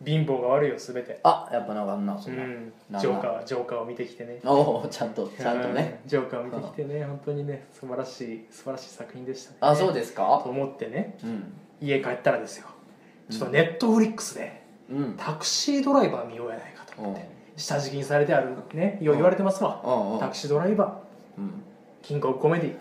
[0.06, 1.20] 貧乏が悪いよ全て。
[1.24, 2.52] あやっぱなんかあんなそな、うん。
[2.68, 4.40] んなんジョーカージョーカーを見てきてね。
[4.46, 6.00] おおちゃんとちゃんとね。
[6.04, 7.04] うんジョーカーを見てきてね。
[7.04, 9.58] 本当にね素晴らしい素晴らしい作品でしたね。
[9.62, 11.18] あそうですとか思ってね。
[11.24, 11.54] うん。
[11.82, 12.68] 家帰ったらですよ。
[13.30, 15.16] ちょっとネットフリックスでうん。
[15.18, 17.12] タクシードライバー見ようやないかとう。
[17.12, 17.16] ん
[17.56, 19.82] 下敷きにされてあるねよう言われてますわ。
[19.84, 20.14] うん。
[20.14, 20.20] うん。
[20.20, 21.42] タクシードライバー。
[21.42, 21.64] うん。
[22.04, 22.76] キングオブコメディ。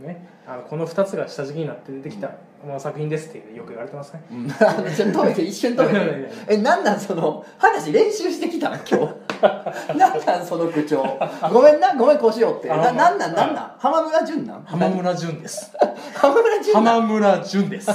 [0.00, 0.06] うん。
[0.06, 0.28] ね。
[0.46, 2.28] あのこの2つが下敷きになって出てきた。
[2.28, 2.34] も
[2.66, 4.22] の作品ですってよく言われてますね。
[4.30, 4.48] うん。
[4.48, 6.30] ちょっと止めて一瞬止めて。
[6.48, 9.30] えなんなんその話練習してきたん今日。
[9.96, 11.04] なんなんその口調？
[11.52, 12.68] ごめんなごめんこうしようって。
[12.68, 13.18] ななんなん？
[13.18, 13.72] なんなん？
[13.78, 14.62] 浜村淳なん？
[14.64, 15.72] 浜村淳です。
[16.14, 17.90] 浜村淳浜村淳です。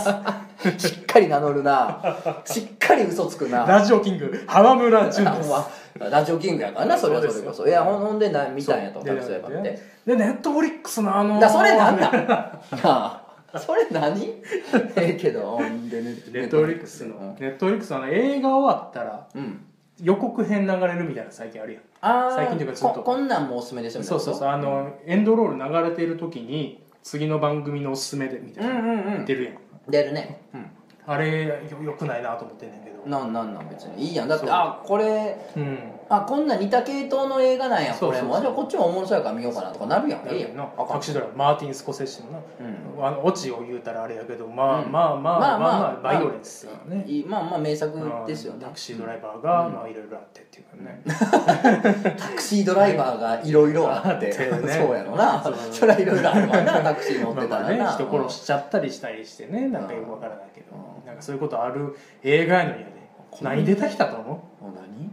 [0.78, 2.01] しっかり名乗るな。
[2.45, 3.65] しっかり嘘つくな。
[3.65, 5.51] ラジオキング浜村淳です。
[5.99, 7.67] ラジオキングやからなそれはそれこそ。
[7.67, 9.06] いやほんでな見たんやとそう。
[9.06, 9.82] タクシードライバーって。
[10.08, 12.51] でネットフリックスのあのーだそれなんなんな
[12.84, 13.21] あ
[13.60, 14.41] それ何？
[14.98, 15.60] ええけど。
[15.60, 17.36] ネットフリックスの。
[17.39, 19.65] ネットフリックスのあの映画終わったらうん。
[20.02, 21.84] 予告編流れるみたいな最近あるやん。
[22.02, 22.94] あー最近というかずっと。
[22.96, 29.26] ここんなんもおすすめですよそうそうそうあのエンドロール流れている時に次の番組のおすすめでみたいな、うんうんうん。
[29.26, 29.58] 出るやん。
[29.89, 30.41] 出るね。
[30.54, 30.65] うん
[31.08, 32.96] あれよよくないなと思ってんねんけど。
[33.06, 34.08] なんなんなん別に。
[34.10, 34.28] いいやん。
[34.28, 34.56] だってそう。
[34.56, 35.78] あこれうん。
[36.10, 37.94] あこんな似た系統の映画なんや。
[37.94, 38.20] これそうそう。
[38.22, 40.28] そうもじゃあこっちもおもろそうやから見ようかなとかなるやん。
[40.28, 40.56] いいやん。
[40.56, 40.88] なあかん。
[40.88, 43.06] タクシードライバーマーティン・スコセッシのな、うん。
[43.06, 48.65] あのオチを言うたらあれやけどまあ、うんまあまあまあまあまあバイオレンスがね、いいまあまあ名作ですよね。
[48.65, 49.74] タクシードライバーが、うん。
[49.74, 51.02] まあいろいろあってっていうかね、
[52.18, 54.10] タクシードライバーがいろいろあって。
[54.10, 54.28] あって
[54.65, 54.74] ね。
[54.74, 55.41] そうやろな。
[55.44, 56.82] そうそりゃいろいろあるわな。
[56.82, 59.68] タクシー乗ってたまあまあねらな人殺しちゃったりしたりしてね。
[59.68, 62.93] なんかよくわからないけど、うんなんかそういうことある映画やのにやで。
[63.41, 64.65] 何出てきたと思う？
[64.65, 65.12] お何？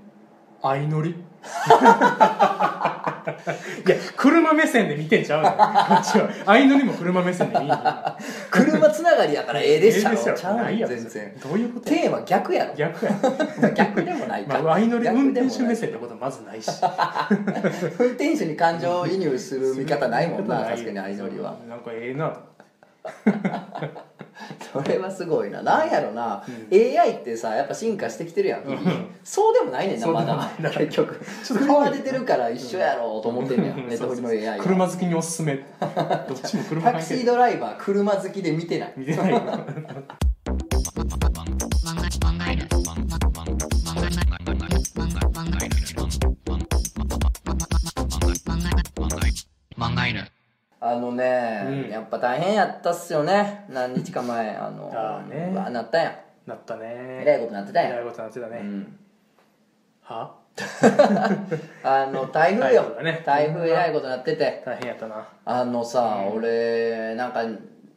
[0.62, 1.10] 相乗り。
[3.86, 6.28] いや車目線で見てんちゃうこっちは。
[6.46, 7.76] 相乗りも車目線で見んの
[8.50, 10.10] 車つながりやからええでしょ。
[10.34, 11.36] ちゃうないやろ全然。
[11.40, 11.90] どういうこと？
[11.94, 12.74] やテーマ逆やろ。
[12.74, 13.12] 逆や。
[13.74, 16.68] 逆でもないか、まあ相乗り逆運転手目線ってことはまずないし。
[17.98, 21.54] 運転手に感情移入する見方ないもんな確かに相乗りは。
[21.68, 22.40] なんかええなと
[24.72, 25.62] それはすごいな。
[25.62, 26.98] なんやろな、うん。
[26.98, 28.62] AI ってさやっぱ進化してきてるやん。
[28.62, 28.78] うん。
[29.24, 30.50] そうでもないねんなまだ。
[30.60, 30.62] い。
[30.76, 31.20] 結局。
[31.46, 33.72] 車出てるから一緒やろうと思ってんねん。
[33.72, 33.88] うん。
[33.88, 35.56] ネットフリの AI は車好きにおすすめ。
[36.28, 38.92] どっちも車タクシードライバー車好きで見てない。
[38.96, 39.32] 見てない
[50.84, 51.90] あのね、うん。
[51.90, 53.66] やっぱ大変やったっすよね。
[53.68, 54.50] 何日か前。
[54.58, 55.52] あのあーね。
[55.52, 56.14] うわなったやん。
[56.50, 56.86] なったね。
[57.22, 58.98] えらいことなってたやん、えらいことなってたね、うん、
[60.02, 60.34] は？
[61.84, 62.82] あの台風よ。
[62.82, 63.22] 台風だね。
[63.24, 64.60] 台風えらいことなってて。
[64.66, 65.24] 大変やったな。
[65.44, 66.36] あのさ、うん。
[66.38, 67.44] 俺なんか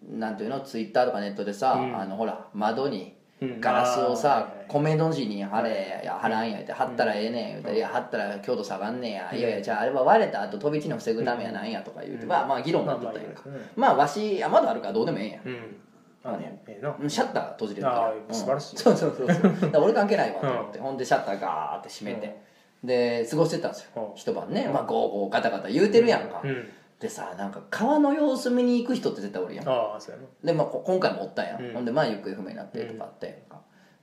[0.07, 0.59] なんていうの？
[0.59, 1.97] ツイッターとかネットでさ、うん。
[1.97, 3.14] あのほら窓にうん
[3.59, 13.43] ガラスをさ米の字に貼れや貼らんやって貼ったらええねん言うたら「いや貼ったら強度下がんねや」いやいやじゃああれは割れた後飛び地の防ぐためやなんや」とか言うて、うんまあまあ議論になっとったやんか。
[13.75, 15.31] まあわしあ窓あるからどうでもええん。
[15.31, 15.81] やうん。
[16.23, 16.57] あね。
[16.67, 16.95] ええな。
[16.97, 18.33] うんシャッター閉じれるから。
[18.33, 18.77] 素晴らしい。
[18.77, 19.69] そうそうそうそう。
[19.71, 22.37] だ俺関係ないわと思って、ほんでシャッターガーって閉めて、
[22.83, 24.15] で過ごしてたんですよ、うん。
[24.15, 24.73] 一晩ね、うん。
[24.73, 26.69] まあゴーゴーガタガタ言うてるやんか、うん
[27.05, 29.69] でさなんか川の様子見に行く人って絶対おるやん。
[29.69, 30.27] ああそうやな。
[30.43, 31.45] で、まあ、こ今回もおったん。
[31.45, 31.73] や、うん。
[31.73, 33.43] ほんでまあ行方不明になってとかあって、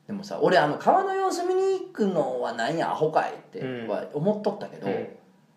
[0.07, 3.89] でもさ俺あの川の様子見に行くのは何やアホかいってうん。
[3.89, 5.09] は思っとったけど、うん。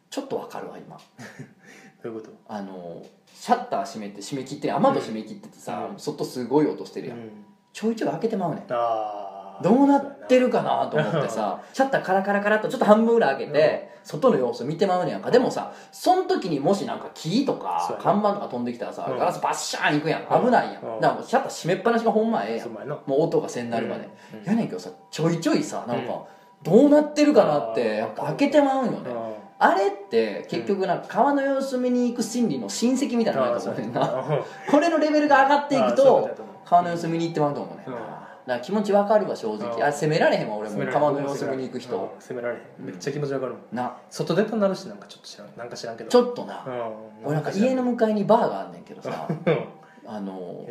[0.10, 0.98] ちょっとわかるわ今。
[2.04, 2.34] どういうこと？
[2.48, 6.00] あのシャッター閉めて閉め切って雨戸閉め切っててさ、うん。
[6.00, 7.30] 外すごい音してるやん、うん。
[7.74, 8.64] ちょいちょい開けてまうねん。
[8.72, 9.25] ああ
[9.62, 15.32] どうなってるかなと思ってさ シャッターカラカラカラっとちょっと半分ぐらい開けて、外の様子見てまうねやんか。
[15.32, 19.18] でもさその時にもしなんか木とか看板とか飛んできたらさ、うん。
[19.18, 20.22] ガラスバッシャーンいくやん。
[20.22, 21.02] うん危ないやん、うん。
[21.02, 22.70] だからもうシャッター閉めっぱなしがほんまええやん。
[22.70, 24.08] もう音がせんなるまで、
[24.44, 26.24] やねんけどさちょいちょいさなんか、
[26.64, 29.46] どうなってるかなってやっぱ開けてまうんよね。
[29.58, 34.02] あれって結局なんか川の様子見に行く心理の親戚みたいなのやと思うねんな。
[34.04, 36.30] あこれのレベルが上がっていくと
[36.66, 37.92] 川の様子見に行ってまうと思うねん。
[37.92, 38.15] な、
[38.46, 39.76] うんだから気持ちわかるわ正直。
[39.76, 40.76] うんあれ責められへんわ俺も。
[40.76, 42.22] 責められ川の様子見に行く人、うん。
[42.22, 42.86] 責められへん。
[42.86, 43.62] めっちゃ気持ちわかるもん。
[43.76, 43.98] な。
[44.10, 46.10] 外出たなるしなんかちょっと知らんなんか知らんけど。
[46.10, 47.26] ちょっとな、うん。
[47.26, 49.28] 俺なんか家の向かいにバーがあんねんけどさ。
[49.30, 49.66] うん。
[50.08, 50.64] あの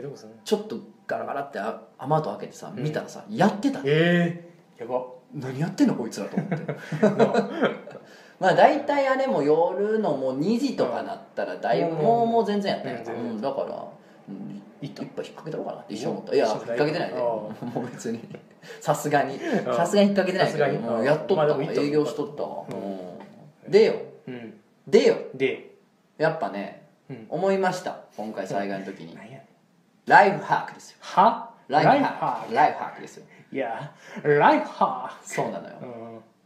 [0.45, 2.83] ちょっとガラガラってあ雨戸開けてさうん。
[2.83, 4.45] 見たらさ、やってたえ
[4.79, 5.05] えやば。
[5.35, 6.57] 何やってんのこいつらと思って。
[8.41, 13.85] まあ大体あれも夜のもう2時とかなったらだいぶうんもうもう全然やったんやうんだから、
[14.85, 16.35] うん、行った一杯引っ掛けたのかなって一瞬思った。
[16.35, 17.15] いや引っうん掛けてないで。
[17.17, 18.21] あもう別に。
[18.81, 19.37] さすがに。
[19.37, 19.39] ん。
[19.39, 22.65] さすがに引っ掛けてないけもうやっとった営業しとったわ、
[23.69, 23.95] でよ。
[24.27, 24.55] うん。
[24.87, 25.17] でよ。
[25.35, 25.71] で。
[26.19, 27.27] やっぱねうん。
[27.29, 28.01] 思いました。
[28.17, 29.19] 今回災害の時に。
[30.07, 30.99] ライフハックですよ。
[31.01, 31.51] は？
[31.69, 32.55] ライフハッハク。
[32.55, 33.27] ライフハックですよ。
[33.53, 33.93] いや
[34.23, 35.77] ライフハそうなのよ。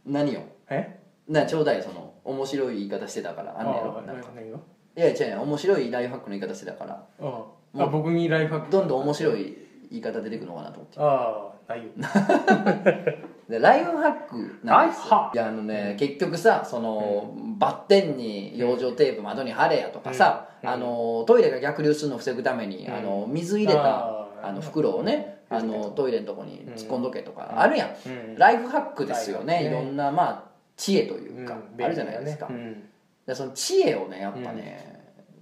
[0.05, 0.13] うん。
[0.13, 0.43] 何よ？
[0.69, 0.99] え？
[1.27, 3.59] なちょうだいその面白い言い方してたから。
[3.59, 4.01] あんねやろ？
[4.97, 7.05] いや違う面白いライフハックの言い方してたから
[7.77, 8.71] ああ僕にライフハック。
[8.71, 9.57] どんどん面白い
[9.91, 10.99] 言い方出てくるのかなと思って。
[10.99, 11.89] ああないよ。
[13.49, 20.69] でライフハックなんですライフハックいやあのね結局さその、バッテンに養生テープ窓に貼れやとかさ、うん。
[20.69, 22.93] あのトイレが逆流するのを防ぐために、うん。
[22.93, 25.67] あの水入れたあの袋をねあうん。
[25.67, 27.59] のトイレのとこに突っ込んどけとか、うん。
[27.59, 28.35] あるやん、うん。
[28.37, 29.63] ライフハックですよね。
[29.63, 29.71] ねい。
[29.71, 30.43] ろんなまあ
[30.77, 31.83] 知恵というか、うん。
[31.83, 32.83] あるじゃないですか、うん。
[33.25, 34.98] でその知恵をねやっぱね、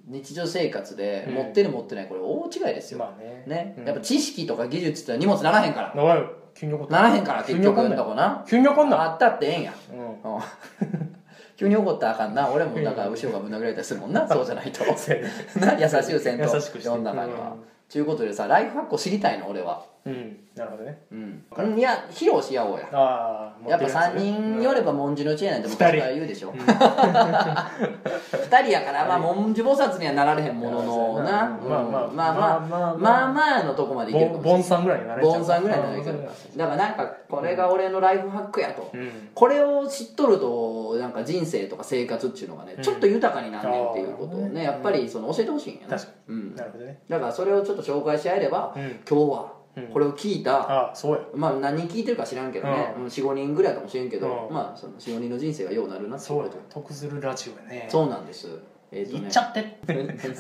[0.08, 3.44] 日常生活でうん持ってる持ってないこれ大違いですよ、まあね。
[3.46, 3.86] ね、うん。
[3.86, 5.94] やっぱ知識とか技術って荷物ならへんから。
[5.96, 6.24] おい
[6.56, 7.84] 急に怒ならへんから結局。
[7.84, 8.44] んなとこな。
[8.48, 9.74] 急に怒んなあったってええんや。
[11.58, 12.50] 急に怒ったらあかんな。
[12.50, 14.28] 俺もだから後ろがぶん殴られたりするもんな。
[14.28, 14.46] そう。
[14.46, 14.84] じゃないと。
[15.60, 16.88] な優しいせんと優しくして。
[16.88, 17.56] 世の中には
[17.92, 19.86] ということでさライフハックを知りたいの俺は。
[20.06, 20.98] うんなるほどね。
[21.12, 21.44] うん。
[21.78, 22.88] いや披露し合おうや。
[22.92, 26.50] ああやっぱ3人寄れば文殊の知恵なんて昔から言うでしょ。
[26.50, 26.58] うん。
[26.60, 31.58] 2人やからまあ文殊菩薩にはなられへんもののな。
[31.62, 32.06] うんまあまあ。
[32.08, 32.16] うん。
[32.16, 32.60] まあまあ。
[32.60, 33.64] まあまあまあまあ。
[33.64, 35.34] のとこまでいけるかもしれないボンさんぐらいになれちゃう。
[35.34, 36.26] ボンさんぐらいになるけどうん。
[36.58, 38.90] だからなんかこれが俺のライフハックやと。
[38.94, 39.30] うん。
[39.34, 42.84] これを知っとるとなんか人生とか生活っていうのがねうん。
[42.84, 45.96] ちょっと豊かになんねんっていうことをうんねやっぱりその教えてほしいんやな。
[45.98, 46.56] 確かうん。
[46.56, 47.00] なるほどね。
[47.10, 49.00] だからそれをちょっと紹介し合えればうん。
[49.08, 49.57] 今日はうん
[49.94, 50.94] これを聞いた
[51.34, 52.94] まあ何人聞いてるか知らんけどね。
[52.98, 53.06] うん。
[53.06, 54.56] 45人ぐらいかもしれんけどうん。
[54.56, 56.50] まあその45人の人生がようなるなっていそううや。
[56.50, 57.88] こと得するラジオやね。
[57.90, 58.48] そうなんです。
[58.92, 59.20] えっとね。
[59.20, 59.80] 言っちゃって。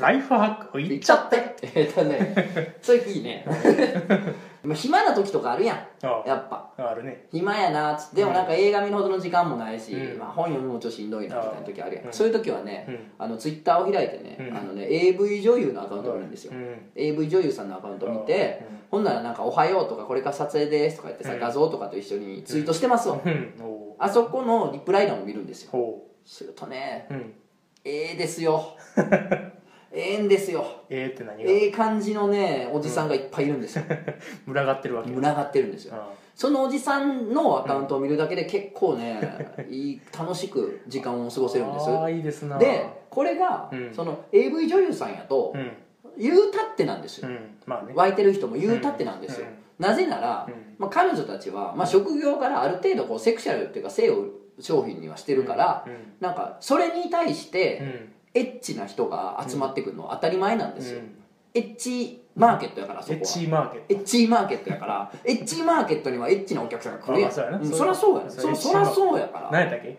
[0.01, 1.55] ライフハック言っ言っちゃって。
[1.75, 2.77] えっとね。
[2.81, 3.45] それいいね
[4.63, 5.77] まあ暇な時とかあるやん。
[6.03, 6.71] あやっぱ。
[6.77, 7.27] ああるね。
[7.31, 8.17] 暇やなっつって。
[8.17, 10.19] でもなんか映画見るほどの時間もないし、うん。
[10.19, 12.13] まあ、本読むのもちょっとしんどいなみたいな時あるやん、うん。
[12.13, 12.99] そういう時はね、うん。
[13.17, 14.57] あのツイッターを開いてね,、うん。
[14.57, 16.91] あのね AV 女優のアカウントがあるんですよ、うん。
[16.95, 18.77] AV 女優さんのアカウント見て、うん。
[18.89, 21.39] ほんならなんか「おはよう」とか「これから撮影です」とか言ってさ、うん。
[21.39, 23.19] 画像とかと一緒にツイートしてますわ、
[23.99, 25.71] あそこのリプライ欄を見るんですよ。
[25.71, 27.07] ほするとね
[27.85, 28.75] ええですよ
[29.97, 30.65] えええんですよ。
[30.89, 31.49] ええって何が？
[31.49, 33.83] ええ感じのねおじさんがいっぱいいるんですよ、
[34.45, 35.09] 群がってるわけ。
[35.09, 35.95] 群がってるんですよ。
[35.95, 39.19] あそのおじさんのアカウントを見るだけで結構ね、
[39.69, 41.89] いい楽しく時間を過ごせるんです。
[41.89, 42.59] ああいいですな。
[42.59, 43.91] でこれが、うん。
[43.91, 45.71] その AV 女優さんやと、うん。
[46.15, 47.57] 言うたってなんですよ、うん。
[47.65, 47.93] まあね。
[47.95, 49.85] 湧いてる人も言うたってなんですよ、うん。
[49.85, 50.53] なぜなら、うん。
[50.77, 54.25] まあ、彼女たちは、まあ、職業からある程度こうセクシャルっていうか性を
[54.59, 55.93] 商品にはしてるから、うん。
[56.19, 61.15] なんかそれに対しうてんエッチな人が集まってくるのは当たり前なんですよ、うん。
[61.53, 63.19] エッチマーケットやからそこは。
[63.19, 63.93] エッチマーケット。
[63.93, 67.41] エッチマーケットやからエッチマーケットにはエッチなお客さんが来るやんあそ
[67.83, 68.29] りゃそうやね。
[68.29, 69.49] そりゃそうやから。
[69.51, 69.97] 何やったっけ？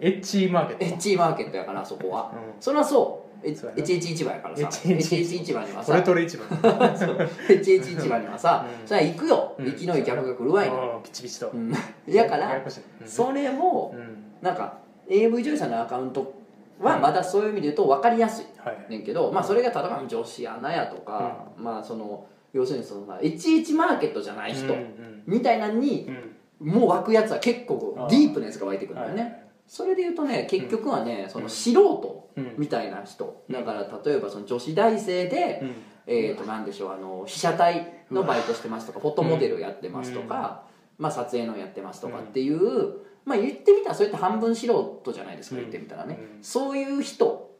[0.00, 0.84] エッチマーケット。
[0.84, 2.62] エッチマーケットやからそこは、うん。
[2.62, 3.26] そりゃそう。
[3.46, 3.82] エそうやな。
[3.82, 4.66] HH 市場やからさ。
[4.66, 5.60] HH HH 市場。
[5.60, 6.44] にはこれさとれ市場。
[6.44, 8.88] HH 市場にはさ、うん。
[8.88, 9.54] それは行くよ。
[9.58, 9.66] うん。
[9.66, 11.02] 生きのいい客が来るわいな、うん。
[11.02, 11.50] ピチピチと。
[11.50, 11.74] うん。
[12.06, 12.60] やから
[13.04, 14.24] それもうん。
[14.40, 16.35] なんか AV 女優さんのアカウント
[16.80, 18.90] はまだそういう意味で言うと分かりやすいはい。
[18.90, 26.36] ねんけど、まあ、それが例えば女子アナやとか、まあその要するにそのまあ11マーケットじゃない人うんみたいなのにうん。
[26.58, 29.42] もう湧くやつは結構ディープなやつが湧いてくるんだよね、はい。
[29.66, 32.54] それで言うとね結局はね、その素人うん。
[32.56, 33.54] みたいな人、うん。
[33.54, 35.74] だから例えばその女子大生で、うん。
[36.06, 40.62] えー、となんでしょうあの被写体のバイトしてますとかフォトモデルやってますとか、
[40.98, 42.94] まあ、撮影のやってますとかっていう、
[43.26, 45.62] まあ、言ってみたらそういった半分素人じゃないですか、うん。
[45.62, 46.42] 言ってみたらね、うん。
[46.42, 47.54] そういう人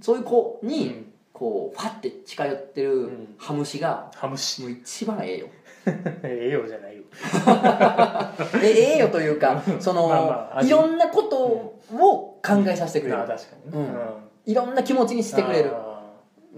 [0.00, 1.04] そういう子に、うん。
[1.32, 3.34] こうファッて近寄ってるうん。
[3.38, 4.62] ハムシがハムシ。
[4.62, 5.46] もう一番ええよ。
[6.24, 7.02] ええよじゃないよ。
[8.62, 10.68] えええよというかその、まあまあ味。
[10.68, 13.22] いろんなことを考えさせてくれる。
[13.22, 13.88] あ確かにね。
[14.46, 14.52] うん。
[14.52, 15.70] いろんな気持ちにしてくれる。
[15.74, 15.87] あ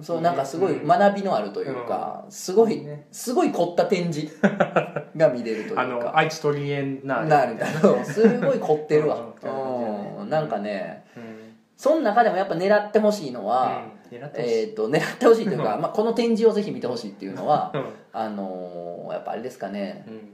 [0.02, 0.86] そうなんかすごいうん。
[0.86, 3.06] 学びのあるというか、すごいね。
[3.12, 4.34] すごい凝った展示
[5.16, 7.28] が見れるというーあのか愛知トリエンナーレ。
[7.28, 9.18] なるんだろうすごい凝ってるわ。
[9.42, 10.20] うん。
[10.22, 10.30] うん。
[10.30, 11.56] なんかねうん。
[11.76, 14.18] その中でもやっぱ狙ってほしいのは、うん。
[14.18, 14.54] 狙ってほしい。
[14.60, 17.84] えー、と狙ってほしいというか、 まあ、この展示をぜひ見てほしいっていうのはうん。
[18.12, 20.28] あのーやっぱあれですかねうん。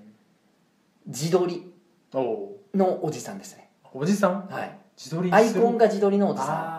[1.07, 1.73] 自撮り
[2.75, 3.71] のおじさんですね。
[3.95, 4.47] おじさん？
[4.49, 4.79] はい。
[4.97, 6.76] 自撮りアイコンがが自撮りのおじさん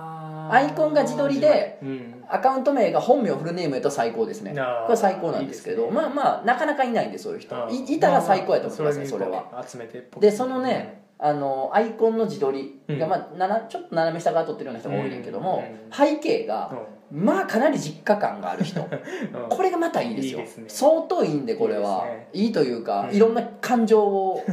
[0.51, 2.23] アイコンが自撮りでうん。
[2.29, 4.51] アカウント名が本名フルネームやと最高ですね。
[4.85, 5.91] これ最高なんですけどね。
[5.91, 7.55] まあまあなかなかいないんでそういう人。
[7.69, 9.65] いいたら最高やと思いますねまあそれは。
[9.65, 13.09] 集めてでそのねあのアイコンの自撮りが、うん。
[13.09, 15.91] まあ、ななちょっと斜め下から撮ってるような人が多いねんけども、うん。
[15.91, 16.71] 背景が
[17.11, 18.81] まあかなり実家感がある人。
[19.33, 19.43] うん。
[19.43, 20.39] うんこれがまたいいですよ。
[20.39, 20.47] ね。
[20.67, 22.45] 相当いいんでこれはい。
[22.45, 23.15] いいというか、うん。
[23.15, 24.43] いろんな感情を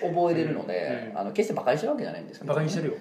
[0.00, 1.18] 覚えれるので、 うん。
[1.18, 2.94] あの決してバカにしてるわけじゃないんですけどバカにしてるよ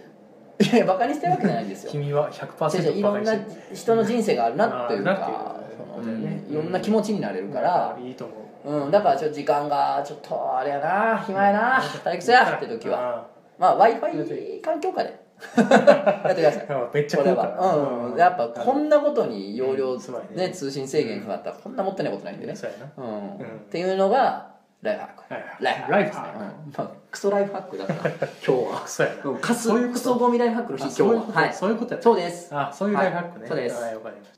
[0.61, 1.91] いやバカにしてるわけじゃないんですよ。
[1.93, 6.53] 君は違う違う100%いろんなバカにしてる人の人生があるなというあかーなっていうそのことだよねうん。
[6.53, 8.41] いろんな気持ちになれるから、いいと思う。
[8.63, 12.99] うん、だからちょっと時間がちょっとあれやな暇やな退屈やって時は。
[12.99, 15.21] はまあ w i f i 環境下で。
[15.57, 16.67] やってください。
[16.93, 18.11] めっちゃこれは。
[18.11, 18.17] うん。
[18.17, 20.03] やっぱこんなことに容量、ね。
[20.35, 22.53] ね、通信制限かかったらこんな持ってないことないんでね、
[22.97, 23.29] うん。
[23.29, 23.39] っ
[23.71, 24.50] ていうのが
[24.81, 25.33] ライフハック。
[25.33, 26.39] はいライフハックライフハック。
[26.39, 26.73] うん。
[26.77, 28.87] まあ、クソライフハックだった 今日は。
[28.87, 31.41] そうやなクソゴミライフハックの日あ今日は。
[31.41, 31.53] はい。
[31.53, 32.55] そういうことやそうです。
[32.55, 33.41] あそういうライフハックね。
[33.41, 33.49] はい。
[33.49, 33.75] そうです。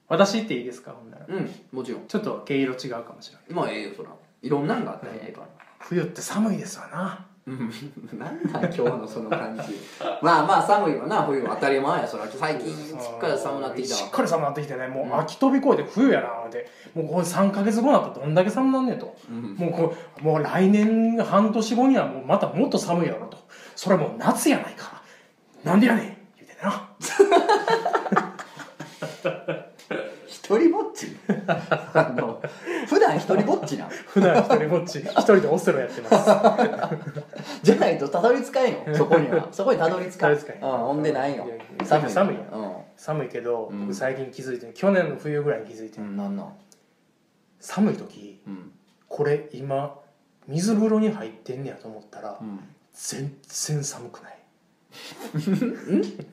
[0.08, 1.26] 私っていいですかほんなら。
[1.28, 2.08] うんもちろん。
[2.08, 3.44] ちょっと毛色違うかもしれない。
[3.54, 4.10] まあええよそら。
[4.42, 5.48] いろんなんがあったらええから
[5.80, 7.72] 冬って寒いですわなうん。
[8.18, 9.76] なんなん今日のその感じ。
[10.22, 11.56] まあまあ寒いわな冬は。
[11.56, 12.28] 当たり前やそら。
[12.28, 13.96] 最近しっかり寒なってきた。
[13.96, 14.88] わしっかり寒なってきてね。
[14.88, 16.32] もううん秋飛び越えて冬やな。
[16.34, 19.16] 思ってもうこれ3か月後になったらどんだけ寒なんねんと。
[19.30, 19.56] うん。
[19.56, 23.38] もうこうもう来年半年後にはもうまたもっと寒いやろと。
[23.76, 25.02] それはもう夏やないか。
[25.64, 26.06] なんでやねん。
[26.38, 26.90] 言うてな
[30.44, 31.08] 一人ぼっち？
[31.48, 32.42] あの
[32.88, 35.00] 普段一人ぼっちな普段一人ぼっち。
[35.00, 36.16] 一人でオセロやってます。
[37.64, 38.80] じゃないとたどり着かんよ。
[38.94, 39.48] そこには。
[39.54, 40.34] そこにたどり着かん。
[40.34, 41.48] うんほんでないよ。
[41.86, 42.12] 寒い。
[42.12, 42.42] 寒いよ。
[42.52, 42.74] うん。
[42.98, 43.82] 寒いけど、うん。
[43.88, 46.54] 僕最近気づいて去年の冬ぐらいに気づいて、うんなんなん？
[47.62, 48.72] 寒い時うん。
[49.08, 49.98] これ今
[50.48, 52.60] 水風呂に入ってんねやと思ったら、うん。
[52.92, 54.38] 全然寒くない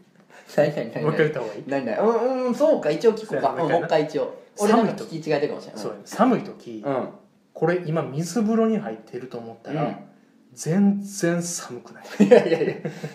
[0.56, 1.64] 何何何もう一回言った方がいい。
[1.66, 3.54] 何何うんうんそうか一応聞こうか。
[3.56, 4.34] そうやうんもう一回一応。
[4.58, 5.82] 俺なんか寒い聞き違えてるかもしれない。
[5.82, 7.08] そうやね寒い時、うん。
[7.54, 9.96] これ今水風呂に入ってると思ったら、うん。
[10.52, 12.04] 全然寒くない。
[12.26, 12.74] いやいやいや。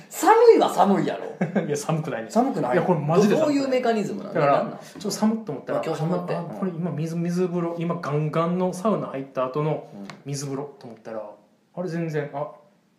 [0.10, 1.26] 寒いは寒いやろ。
[1.67, 2.30] いや寒くないね。
[2.30, 2.74] 寒くない。
[2.74, 3.58] いやこれマジでど寒くない。
[3.58, 4.34] ういうメカニズムなの？
[4.34, 4.80] だから何なん？
[4.80, 6.36] ちょっと寒っと思ったらあ今日寒って。
[6.36, 10.08] あうんこれ今水水風呂今ガンガンのサウナ入った後のうん。
[10.26, 11.21] 水風呂と思ったら
[11.76, 12.48] あれ全然あ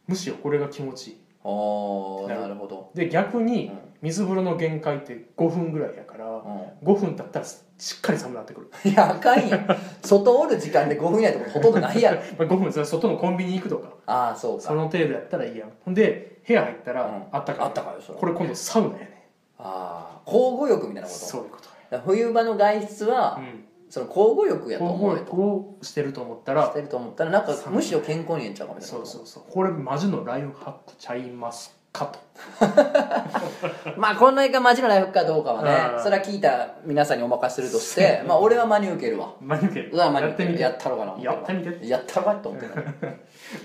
[0.07, 1.16] むしろこれが気持ちいい。
[1.42, 2.90] ああなるほど。
[2.94, 6.42] で逆にうん水風呂の限界って5分ぐらいやからう
[6.85, 9.66] 5分経ったらしっかり寒くなってくる、ん いやあかんやん。
[10.02, 12.20] 外おる時間で5分以内とかほとんどないやろ。
[12.38, 13.88] まあ、5分外のコンビニ行くとか。
[14.06, 14.62] ああそうか。
[14.62, 15.72] その程度やったらいいやん。
[15.85, 17.22] ほんで部屋入ったらうん。
[17.32, 17.66] あったかい。
[17.66, 18.18] あったかいよそれ。
[18.18, 19.28] これ今度サウナやね
[19.59, 21.20] ああ交互浴みたいなこと？
[21.20, 23.64] そういうことら冬場の外出は、うん。
[23.88, 29.44] その交互浴やと交思うよ互浴をしてると思ったしらてると思ったらなんかむしろ健康にええんちゃうかみたいなそうそうそう。
[29.52, 32.18] これマジのライフハックちゃいますかと。
[33.96, 36.02] まあこんながマジのライフかどうかはねうん。
[36.02, 39.32] それは聞いた皆さんにお任せするとしてまあ俺は真に受けるわ。
[39.40, 40.76] マニュケうわ真に受けるやってみて。
[40.76, 41.12] やったろうかな。
[41.12, 41.87] 思やってみて。
[41.88, 42.74] やったろうかと思ってた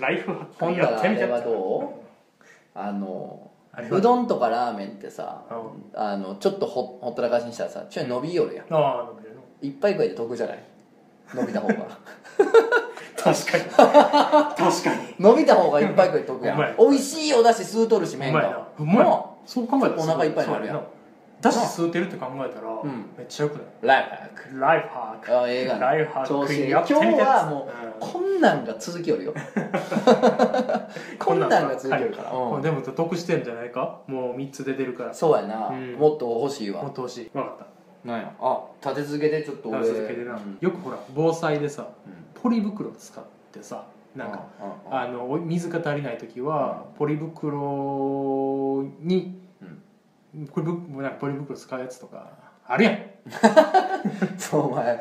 [0.00, 0.78] ライフハック。
[0.80, 1.24] やってみて。
[1.24, 1.84] はどう？
[2.74, 3.50] あの
[3.90, 5.54] うどんとかラーメンってさう
[5.94, 8.66] あのちょっとほほったらかしにしたらさちょい伸びよるやん。
[8.74, 9.40] ああ伸びるの。
[9.62, 10.58] いっぱい食えて得じゃない？
[11.34, 11.74] 伸びた方が
[13.24, 13.64] 確かに。
[13.64, 15.14] 確かに。
[15.18, 16.76] 伸びた方がいっぱい食えて得やん。
[16.78, 20.82] 美味しいお出汁吸うとるしうまいな麺がうまいもそう考えたらお腹いっぱいになるやん。
[21.40, 23.10] だし吸うてるって考えたらん。
[23.18, 23.66] めっちゃよくない？
[23.82, 24.60] うライフハック。
[24.60, 25.38] ライフハック。
[25.40, 28.12] あ映画ライフハック調子いいや今日はもううん。
[28.12, 29.34] こんなんが続きよるよ。
[31.18, 34.00] こんなんが続きよるから、でも得してんじゃないか？
[34.06, 35.14] もう3つ出てるから。
[35.14, 35.94] そうやな、うん。
[35.94, 36.82] もっと欲しいわ。
[36.82, 37.30] もっと欲しい。
[37.32, 37.66] 分かった。
[38.08, 38.32] なんや。
[38.40, 39.84] あ立て続けでちょっと俺。
[39.84, 40.58] 続けてな、うん。
[40.60, 44.46] よくほら防災でさうんポリ袋使ってさなんか
[44.90, 49.40] あのお水が足りない時はポリ袋に
[50.52, 52.30] ポリ袋なんかポリ袋使うやつとか
[52.66, 52.98] あるやん。
[54.36, 54.98] そうお前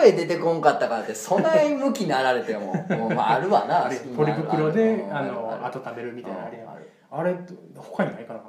[0.00, 6.12] 例え出てこんかったからってそない向きになられても もうまああるわなあれポリ袋であの温める。
[6.12, 6.64] みたいなのあるや
[7.10, 7.36] あれ
[7.76, 8.40] 他にないかな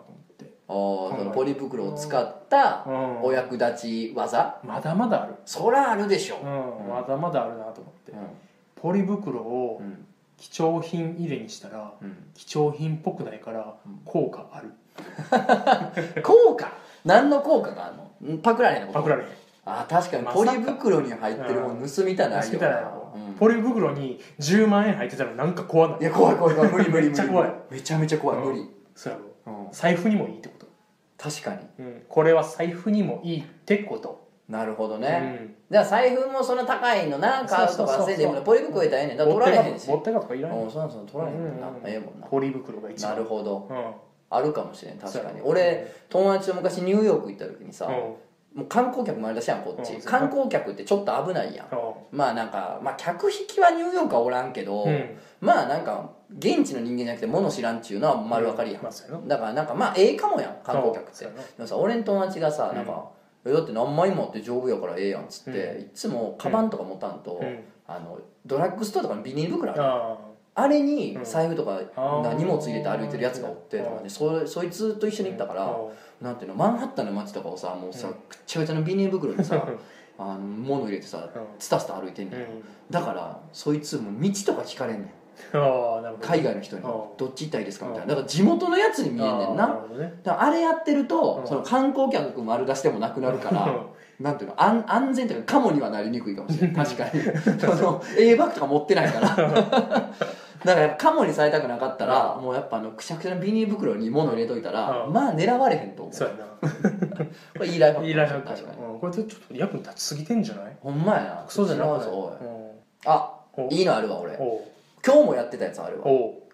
[0.67, 3.21] と思ってあーそのポリ袋を使ったうん。
[3.23, 4.59] お役立ち技？
[4.63, 5.35] まだまだある。
[5.45, 6.37] そらあるでしょ。
[6.37, 6.89] うん。
[6.89, 8.11] まだまだあるなと思って。
[8.11, 8.15] う
[8.75, 9.81] ポリ袋を
[10.37, 12.31] 貴重品入れにしたらうん。
[12.35, 13.99] 貴重品っぽくないからうん。
[14.05, 14.71] 効果ある。
[16.23, 16.71] 効果？
[17.05, 17.95] 何の効果がある
[18.29, 18.35] の？
[18.35, 18.93] んパクられへんの？
[18.93, 19.29] パクられへん。
[19.65, 21.89] あ確かにポリ袋に入ってるもん。
[21.89, 25.99] 盗みたないよポリ袋に10万円入ってたらなんか怖ない。
[26.01, 26.71] いや怖い怖い怖い。
[26.71, 27.07] 無理無理無理。
[27.07, 27.53] めっちゃ怖い。
[27.71, 28.37] めちゃめちゃ怖い。
[28.39, 28.69] 無理。
[28.95, 29.25] そうやろ。
[29.25, 29.26] うん
[29.71, 30.67] 財布にもいいってこと。
[31.17, 31.61] 確かに。
[31.79, 32.01] うん。
[32.07, 34.27] これは財布にもいいってこと。
[34.47, 35.55] なるほどうねん。
[35.69, 39.17] じゃあ財布もそんな高いのな買うとかせんでもポリ袋やったらええねん。
[39.17, 39.87] だ取られへんし。
[39.89, 41.67] 持ってかとかいらないうんそうそう取られへんもんな。
[41.67, 41.75] うん。
[41.85, 42.27] ええもんな。
[42.27, 43.11] ポリ袋が一番。
[43.13, 43.67] なるほど。
[43.69, 43.91] うん。
[44.29, 45.41] あるかもしれん確かに。
[45.41, 48.15] 俺友達と昔ニューヨーク行った時にさうん
[48.57, 49.93] もう観光客もあれだしやんこっち。
[49.93, 50.01] うん。
[50.01, 51.67] 観光客ってちょっと危ないやん。
[52.11, 55.15] まあなんかまあ客引きはニューヨークはおらんけどうん。
[55.39, 58.83] まあなんか現地の人間じゃなくて物知らんっちゅうのは丸分かりやん。
[58.83, 61.25] まあだからなんかまあええかもやん観光客って。
[61.25, 63.11] でもさ俺の友達がさなんか、
[63.45, 67.59] えだって何枚もあって丈夫やからええやんっつって、ういつもカバンとか持たんと、うん。
[67.85, 70.17] あのドラッグストアとかのビニール袋あるあ
[70.55, 71.23] あれにうん。
[71.23, 71.79] 財布とか
[72.35, 75.77] 荷物入れて歩いてるやつがおってとかねそそいつと一緒に行ったからあ
[76.21, 79.77] なんていうのマンハッタンの街とかをさもうさうんくっちゃくちゃのビニール袋にさう
[80.19, 81.41] あの物入れてさうん。
[81.59, 82.39] スタスタ歩いてんねん。
[82.41, 82.43] ん。
[82.89, 85.09] だからそいつもう道とか聞かれんねん。
[86.19, 86.81] 海外の人に。
[86.81, 88.03] うん「どっち行ったらいいですか?」みたいな。
[88.03, 89.67] うんだから地元のやつに見えんねんな。
[89.67, 90.19] るほどね。
[90.23, 91.47] だからあれやってると、うん。
[91.47, 93.85] その観光客丸出してもなくなるから、
[94.19, 97.21] なんていうの安安全というかカモにはなりにくいかもしれない 確かに。
[97.59, 100.09] その A バッグとか持ってないから
[100.63, 105.13] だからやっぱカモにされたくなかったら、もうやっぱあのくしゃくしゃのビニール袋に物入れといたら、うん。
[105.13, 106.13] まあ狙われへんと思う。
[106.13, 106.45] そうやな。
[107.57, 108.11] これいいライフハックい。
[108.11, 108.93] いライフハック確かに。
[108.93, 108.99] うん。
[108.99, 110.77] これちょっと役に立ちすぎてんじゃない？
[110.81, 111.45] ほんまやな。
[111.47, 112.11] そうじゃなくて。
[113.05, 114.35] あおいいのあるわ俺。
[115.05, 116.07] 今日もやってたやつあるわ。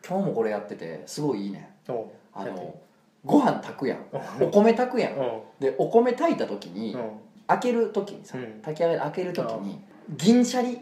[0.08, 1.72] 今日もこれやっててすごいいいね
[2.34, 2.76] あの
[3.26, 4.00] ご飯炊くやん。
[4.42, 5.14] おお米炊くやん。
[5.14, 5.16] う
[5.60, 6.98] でお米炊いた時に、
[7.48, 8.60] 開ける時にさ、うん。
[8.62, 10.80] 炊き上がり開ける時に銀シャリ？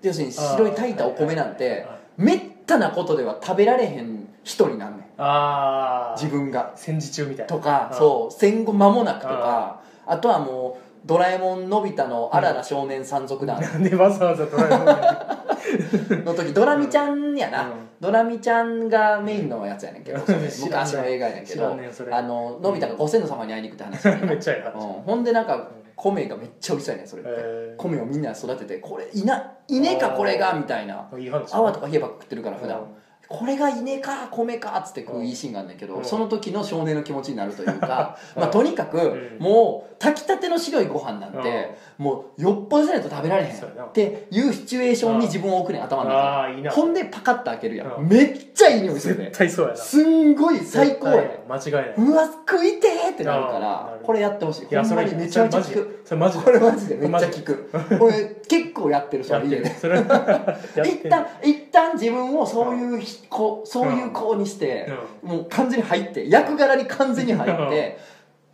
[0.00, 5.04] 要するに白い炊いたお米なんてあめったなことでは食べられへん人になんねん。
[5.16, 6.20] あー。
[6.20, 6.72] 自分が。
[6.76, 7.48] 戦時中みたいな。
[7.48, 7.98] とかうん。
[7.98, 9.80] そう戦後間もなくとか。
[10.06, 13.60] あとはもう「ドラえもんのび太のあらら少年山賊団。
[13.60, 17.70] なんでわざわざドラえもんにの時ドラミちゃんやな、うん。
[18.00, 21.76] ドラミちゃんがメインのやつやねんけど、昔の映画やねんけど。
[22.10, 24.28] あののび太がご先祖様に会いに行くって話やねん。
[24.28, 24.72] めっちゃいい話。
[24.74, 25.02] うん。
[25.02, 25.68] ほんでなんか
[25.98, 31.10] 米がめっちゃ美味しそうやねんそれって、え米をみんな育ててこれ稲稲かこれがみたいな。
[31.50, 32.80] 泡とか冷えばっか食ってるから普段。
[32.80, 32.97] うん
[33.28, 36.04] これが稲か米かっつって食ういいシーンがあんねんけど、うん。
[36.04, 38.42] その時の少年の気持ちになるというか、 うん。
[38.42, 39.36] まあ、とにかく、ん。
[39.38, 43.50] もう炊きたての白いご飯なんて、もうよっぽどじゃないと食べられへん。
[43.50, 48.08] っていうシチュエーションに自分を置くねん頭の中ほんでパカッと開けるやん、うん。
[48.08, 49.24] めっちゃいい匂いするね。
[49.26, 49.76] 絶対そうやな。
[49.78, 51.52] すんごい最高やねん。
[51.52, 51.94] 間違いない。
[51.98, 54.74] うわ食いてーってなるからるこれやってほしい。
[54.74, 56.02] ほんまにめちゃめちゃ効く。
[56.04, 57.70] それマジこれマジでめっちゃ効く。
[57.98, 59.98] これ結構やってるそやってれ家でるそれ
[60.88, 64.88] 一旦一旦自分をそういうひ子そういう子にして、
[65.22, 67.98] もう完全に入って役柄に完全に入って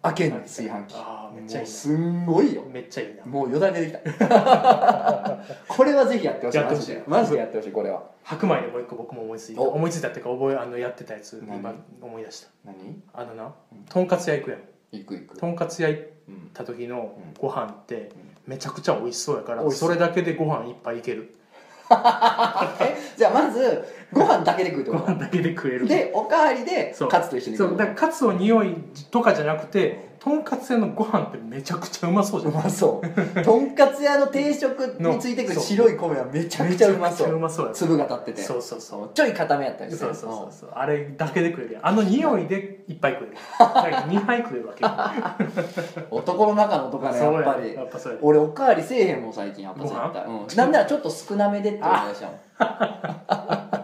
[0.02, 0.94] 開けんの炊飯器。
[0.96, 2.62] あーめっちゃいいすんごいよ。
[2.72, 3.24] めっちゃいいな。
[3.24, 5.38] もうよだれ出てきた。
[5.68, 7.02] これはぜひやってほしいマジで。
[7.06, 8.02] マジでやってほしいこれは。
[8.22, 9.60] 白米でもう一個僕も思いついた。
[9.60, 9.68] お。
[9.70, 11.58] 思いついたっていうか覚えあのやってたやつ何？
[11.58, 12.48] 今思い出した。
[12.64, 13.02] 何？
[13.12, 13.52] あのな
[13.88, 14.60] とんかつ屋行くやん。
[14.92, 15.36] 行く行く。
[15.38, 17.10] とんかつ屋行っうんた時のん。
[17.38, 18.10] ご飯って
[18.46, 21.34] めちゃくちゃ美味しそうやからそれだけでご飯いっぱいいける。
[21.34, 21.43] え
[23.16, 25.80] じゃあまずご飯だけで食うってこご飯だけで食える。
[25.80, 27.08] とでおかわりでそう。
[27.08, 27.74] カツと一緒にそ食う。
[27.74, 28.74] うだからカツの匂い
[29.10, 33.42] とかじゃなくてとんかつ屋のご飯ってめちゃくちゃうまそうじゃうんまそう。
[33.44, 37.34] とんかつ屋の定食についてくるの白い米はめちゃくちゃうまそう。
[37.34, 38.42] うまそうや粒が立ってて。
[38.42, 39.10] そうそうそう。
[39.12, 40.70] ちょい固めやったりしてそうそうそうそう。
[40.74, 47.76] あれだけで食えるあの匂いでいっぱい食えるだから2杯食えるわけうん 男の中の男ねやっぱり。
[48.22, 53.83] 俺おかわりせえへんもん最近やっぱ絶対、ごうん、なんならちょっと少なめでってお願いしたもん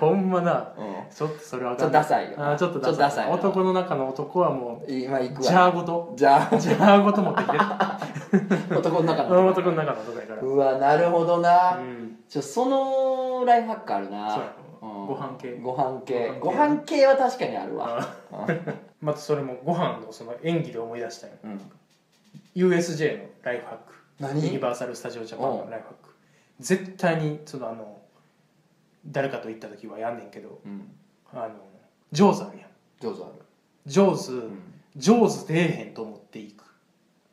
[0.00, 0.72] ほんまな。
[0.76, 1.14] うん。
[1.14, 3.26] ちょっとそれはちょっとダサいよあーちょっとダサい。
[3.26, 3.32] な。
[3.32, 6.14] 男の中の男はも今行くうジャーわごと。
[6.16, 8.00] じゃジャーごと持ってきてあ
[8.76, 9.70] 男の中の男。
[9.70, 10.42] の中の男やから。
[10.42, 12.16] うわなるほどな、うん。
[12.28, 14.34] ちょそのライフハックあるな。
[14.80, 15.06] そうん。
[15.06, 15.58] ご飯系。
[15.62, 16.32] ご飯系。
[16.40, 17.98] ごご飯飯系は確かにあるわ。
[18.32, 18.46] あ
[19.00, 21.36] またそれもご飯のその演技で思い出したんよ。
[21.44, 21.60] うん、
[22.54, 23.94] USJ のライフハック。
[24.18, 24.42] 何？
[24.44, 26.10] ユニバーサル・スタジオ・ジャパンのライフハック。
[26.60, 27.96] 絶対にそのあの
[29.06, 30.90] 誰かと行った時はやんねんけどうん、
[31.32, 31.50] あの
[32.12, 32.70] ジョーズあるやん。
[33.00, 33.32] 上手ある、
[33.86, 34.58] ジョーズ、うん、
[34.96, 36.64] ジョーズ出えへんと思っていく。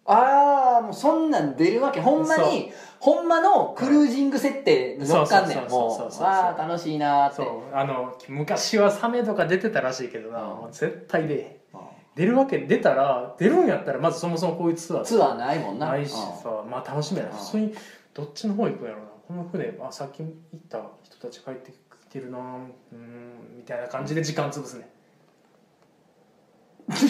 [0.06, 2.00] ああもうそんなん出るわけ。
[2.00, 5.58] ほんまにほんまのクルージング設定に乗っかんねん。
[5.58, 6.24] そうそうもそうそうそうう。
[6.24, 7.36] わあ楽しいなーって。
[7.38, 7.76] そう。
[7.76, 10.48] あの昔はサメとか出てたらしいけどな、うん。
[10.48, 11.38] もう絶対出え
[11.74, 11.82] へん。
[11.82, 11.88] うん。
[12.16, 15.88] 出るわけ出たら出るんやったらまずそもそもこういうツアーツアーないもんな。
[15.88, 16.18] ないしうん。
[16.42, 17.32] さまあ楽しみやな。
[17.32, 17.38] うん。
[17.38, 17.76] 普通に
[18.14, 20.32] どっちの方行くんやろうなこの船あさっき行っ
[20.70, 21.76] た人たち帰ってき
[22.10, 24.90] てるなうんみたいな感じで時間潰すね。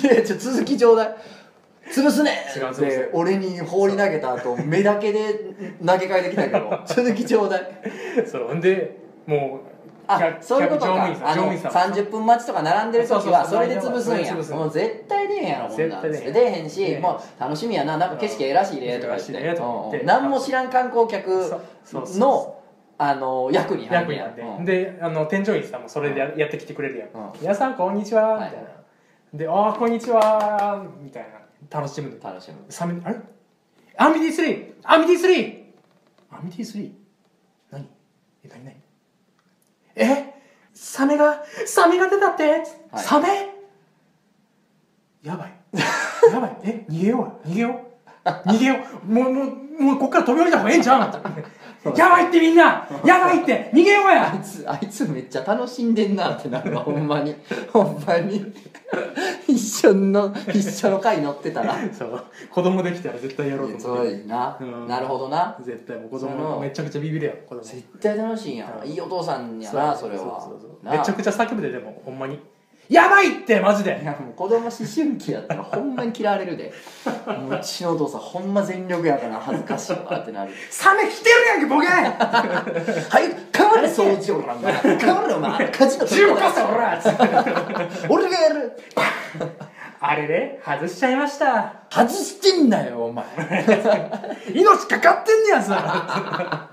[0.02, 1.16] いやちょ続きちょうだい。
[1.94, 2.46] 潰すね。
[2.56, 2.82] 違う潰す。
[2.82, 6.82] で俺に放り投げた後目だけで投げ替えてきたけど。
[6.88, 7.68] 続きちょうだい。
[8.26, 8.48] そう。
[8.48, 8.98] ほんで
[9.28, 9.67] もう
[10.08, 11.06] あ客そういうことか。
[11.06, 11.72] あのさん乗務員さん。
[11.94, 14.34] 30分待ちとか並んでる時はそれで潰すんや。
[14.34, 16.12] もう絶対出へんやろこんなん。
[16.12, 16.70] 出へん。
[16.70, 17.98] しもう楽しみやな。
[17.98, 20.04] なんか景色ええらしいでとか言って。
[20.04, 22.62] 何も知らん観光客の
[22.98, 24.66] あの役に役になって、うん。
[24.66, 28.60] であの添乗員さんもそれでややってきてくれるやん、うん皆さんこんにちは」みたいな、
[29.34, 31.30] で「ああこんにちは」みたいな。
[31.70, 32.20] 楽しむ。
[32.24, 33.02] 楽しむ。
[33.04, 33.16] あれ？
[33.98, 35.30] アンビティ3アンビティ
[36.30, 36.36] 3!
[36.36, 36.92] アンビティ 3?
[37.72, 37.90] 何？
[38.46, 38.76] え何何？
[39.98, 40.34] え？
[40.74, 41.44] サメが？
[41.66, 42.64] サメが出たって、
[42.96, 43.50] サメ？
[45.24, 45.54] やばい。
[46.32, 46.58] やばい。
[46.64, 46.86] え？
[46.90, 47.48] 逃げよう。
[47.48, 48.30] 逃げよう。
[48.30, 49.12] 逃げよう。
[49.12, 51.12] もうもうもうこっから飛び降りた方がええんちゃうん
[51.98, 52.88] やばいってみんな。
[53.06, 53.70] やばいって。
[53.74, 57.36] 逃げようあやいつあいつめっちゃ楽しんでんなってなるわほんまに。
[57.72, 58.54] ほんまに。
[59.48, 61.76] 一緒の一緒の回乗ってたら。
[61.92, 62.24] そう。
[62.50, 64.14] 子供できたら絶対やろうとそう思って。
[64.14, 64.88] いな、うん。
[64.88, 65.58] なるほどな。
[65.62, 67.62] 絶対もう子供めちゃくちゃビビるやん子供。
[67.62, 68.90] 絶対楽しいんや、うん。
[68.90, 70.48] いいお父さんやなそれは。
[70.84, 72.40] めちゃくちゃ叫ぶででもほんまに
[72.90, 76.74] やばいってマジいでやもう子供思春期やったらほんまに嫌われるで。
[77.28, 80.52] もううちのお父さんほんま全力やから恥ずかしいわってなる。
[80.70, 81.88] サメ来てるやんけボケ！
[81.88, 83.24] はい
[83.56, 87.02] 変われ掃除をなんだ変われお前火事の銃こそほら！
[88.10, 88.80] 俺がやる。
[90.00, 91.74] あれで外しちゃいました。
[91.90, 93.26] 外してんなよお前。
[94.54, 96.70] 命かかってんねやさ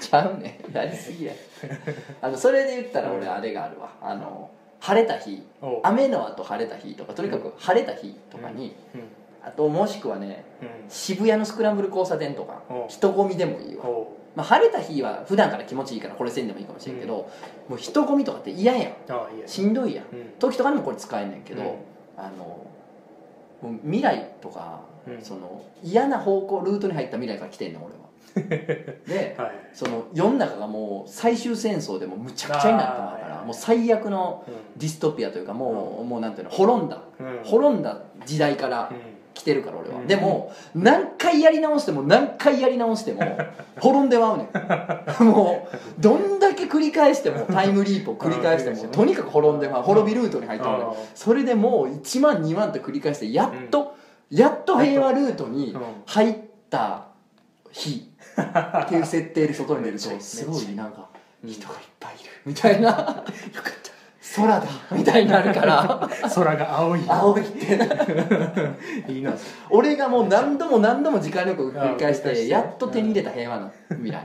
[0.00, 0.76] ちゃうねん。
[0.76, 1.32] やりすぎや。
[2.20, 3.90] あのそれで言ったら俺あれがあるわ。
[4.02, 4.50] あの
[4.80, 5.42] 晴れた日
[5.82, 8.74] 雨の後晴れた日とかとにかく晴れた日とかに、
[9.44, 10.44] あともしくはね
[10.88, 13.84] 渋谷のスクランブル交差点とか人混みでもいいわ、
[14.34, 17.30] まあ、晴れた日は普段から気持ちいいからこれせんでもいいかもしれんけど、
[17.68, 18.92] もう人混みとかって嫌やん。
[19.46, 20.04] しんどいやん。
[20.12, 20.28] うん。
[20.38, 21.68] 時とかにもこれ使えんねんけど、うん。
[22.16, 22.66] あの
[23.84, 25.22] 未来とか、うん。
[25.22, 27.92] その嫌な方向ルートに入った未来から来てんねん俺。
[27.92, 27.99] は
[28.34, 29.50] ではい。
[29.72, 36.96] その世の中がもう最終戦争でもうむちゃくちゃになってまうからもう最悪のうディストピアというかもう,、もうなんていうの滅んだ。
[36.96, 37.44] んうん。
[37.44, 39.20] 滅んだ時代からうん。
[39.32, 40.06] 来てるから俺は、うん。
[40.06, 43.22] でも何回やり直しても何回やり直しても
[43.80, 44.48] 滅んでまうね
[45.20, 45.24] ん。
[45.24, 48.76] もうどんだけ繰り返してもタイムリープを繰り返してうん。
[48.76, 49.82] もとにかく滅んでまう。
[49.82, 50.88] 滅びルートに入ってまうねん。
[50.88, 53.94] あーそれでもう1万2万と繰り返してやっと、
[54.30, 55.80] やっと平和ルートにうん。
[56.06, 56.36] 入っ
[56.68, 57.04] た
[57.70, 58.09] 日
[58.40, 61.08] っていう設定で外に出るとすごいなんか
[61.44, 61.50] うん。
[61.50, 62.30] 人がいっぱいいる。
[62.44, 62.88] みたいな。
[62.90, 63.30] よかった。
[64.36, 64.66] 空だ。
[64.92, 66.08] みたいになるから。
[66.34, 67.00] 空が青い。
[67.08, 67.78] 青いって。
[69.10, 69.32] いいな。
[69.70, 74.24] 俺がもう何度も何度も時間旅行を繰り返しててやっと手に入れた平和な未来。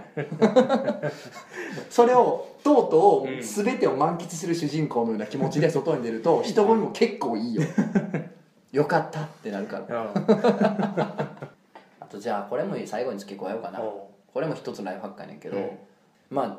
[1.89, 7.63] それをとうとう全てを満喫する主人公のような気持ちで外に出ると人混みも結構いいよ。
[8.71, 10.13] よかったってなるから
[12.15, 13.79] とじゃあこれも最後に付け加えようかな。
[13.81, 15.69] おこれも一つライフハックやねんけど、うん。
[16.29, 16.57] まあ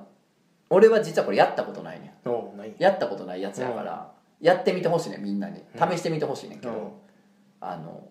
[0.70, 5.60] 俺は実はこれやったことないねんやったことないやつやから、やってみてほしいねんみんなに。
[5.60, 5.90] うん。
[5.90, 6.88] 試してみてほしいねんけど、うん。
[7.60, 8.08] あの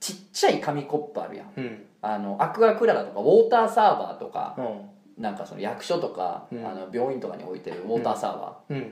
[0.00, 1.52] ちっちゃい紙コップあるやん。
[1.56, 1.84] うん。
[2.02, 5.22] あのアクアクララとかウォーターサーバーとかうん。
[5.22, 6.66] なんかその役所とか、うん。
[6.66, 8.82] あの病院とかに置いてるウォーターサーバー、うん。
[8.82, 8.84] っ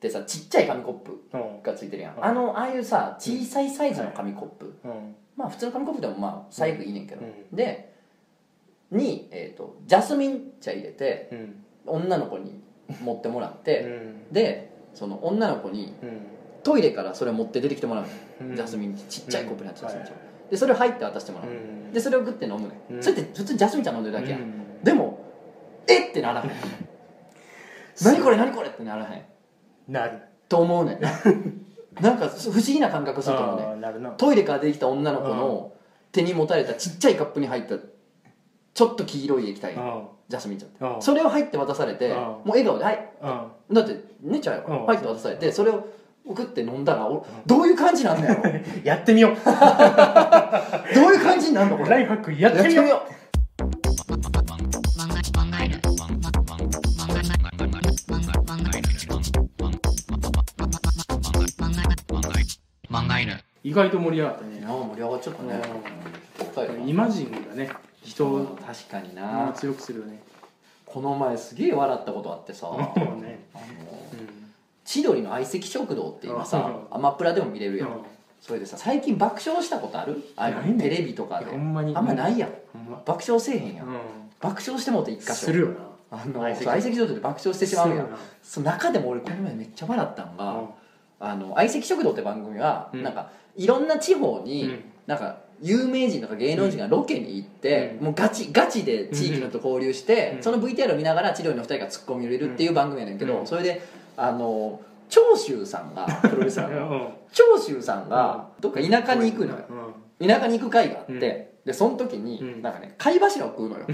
[0.00, 2.24] てさちっちゃい紙コップうんがついてるやん、うん。
[2.24, 7.94] あのああいうさ小さいサイズの紙コップ、うんまあ普通の紙コップでもまあ最悪いいねんけど、うで
[8.90, 11.64] に、えー、とジャスミン茶入れてうん。
[11.86, 12.60] 女の子に
[13.02, 13.80] 持ってもらっうて、
[14.30, 14.32] ん。
[14.32, 16.20] でその女の子にうん。
[16.64, 18.04] トイレからそれを持って出てきてもらう
[18.42, 18.56] の、うん。
[18.56, 20.16] ジャスミンちっちゃいコップに入ってジャスミン茶、は
[20.50, 21.92] でそれを入って渡してもらう、うん。
[21.92, 23.02] でそれをグッて飲むね、うん。
[23.02, 24.82] それって普通ジャスミン茶飲んでるだけやん。
[24.82, 25.24] でも
[25.86, 26.50] えってならへん。
[28.02, 29.92] 何これ何これってならへん。
[29.92, 30.18] なる。
[30.48, 31.00] と思うねん
[32.00, 34.10] ななんか不思議な感覚すると思うね。
[34.16, 35.72] トイレから出てきた女の子の
[36.12, 37.76] 手に持たれたちっちゃいカップに入った
[38.74, 39.74] ちょっと黄色い液体。
[39.74, 40.04] うん。
[40.28, 40.84] ジャスミン茶って。
[40.84, 41.02] うん。
[41.02, 42.16] それを入って渡されてうん。
[42.16, 43.08] もう笑顔で「はい。
[43.70, 43.74] うん。
[43.74, 44.80] だってねちゃうやろ。
[44.80, 44.86] うん。
[44.86, 45.86] 入って渡されてそれを
[46.26, 48.42] 送って飲んだらおどういう感じなんだよ。
[48.84, 49.34] やってみよう。
[49.34, 51.90] どういう感じになるの これ。
[51.90, 53.17] ライフハックやってみよう
[63.68, 64.60] 意外と盛り上がったね。
[64.66, 65.60] 盛り上がっちゃったね。
[66.86, 67.70] イマジンがね
[68.02, 70.22] 人を確かにまなあ強くするよね。
[70.86, 72.68] この前すげえ笑ったことあってさ。
[72.72, 73.40] あのもうね
[74.86, 77.88] 千鳥の相席食堂って今さうアマプラでも見れるやん。
[77.88, 77.94] うん。
[78.40, 80.14] それでさ最近爆笑したことある？
[80.78, 81.46] テレビとかで。
[81.52, 82.50] あんまないやん。
[83.04, 83.86] 爆笑せえへんやん。
[83.86, 83.90] う
[84.40, 85.34] 爆笑してもうて一ん箇所。
[85.34, 85.74] するよな。
[86.10, 87.14] あの相席食堂。
[87.14, 88.08] で爆笑してしまうやん。
[88.42, 90.68] その中でも俺この前めっちゃ笑ったんがうん
[91.20, 93.02] あの相席食堂って番組はうん。
[93.02, 94.84] なんかいろんな地方にうん。
[95.06, 98.04] なんか有名人とか芸能人がロケに行って、うん。
[98.06, 100.42] もうガチガチで地域の人と交流して、うん。
[100.42, 103.46] その VTR を見ながら千鳥の2人がツッコミを入れるっていう番組やねんけど、うん。
[103.46, 103.82] それで
[104.16, 106.90] あの長州さんがプロレスラーの。
[106.90, 107.08] うん。
[107.32, 109.64] 長州さんがどっか田舎に行くのよ。
[110.20, 110.28] うん。
[110.28, 112.62] 田舎に行く会があって、うんでその時に、うん。
[112.62, 113.86] なんかね貝柱を食うのよ。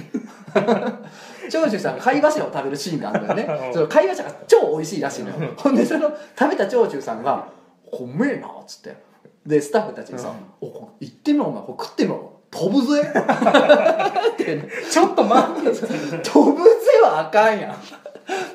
[1.50, 3.66] 長州さんが貝柱を食べるシーンがあるのよね。
[3.66, 3.74] うん。
[3.74, 7.48] その貝柱が超美味しいらしいのよ、ほんでその食べた長州さんが
[7.90, 8.96] 「うめえな」っつって。
[9.44, 14.68] でスタッフたちにさ「おこれ行ってみろお前これ食ってみろ飛ぶぜ」 ってね。
[14.88, 15.72] ちょっと待って。
[16.22, 16.70] 飛ぶぜ
[17.02, 17.76] はあかんやん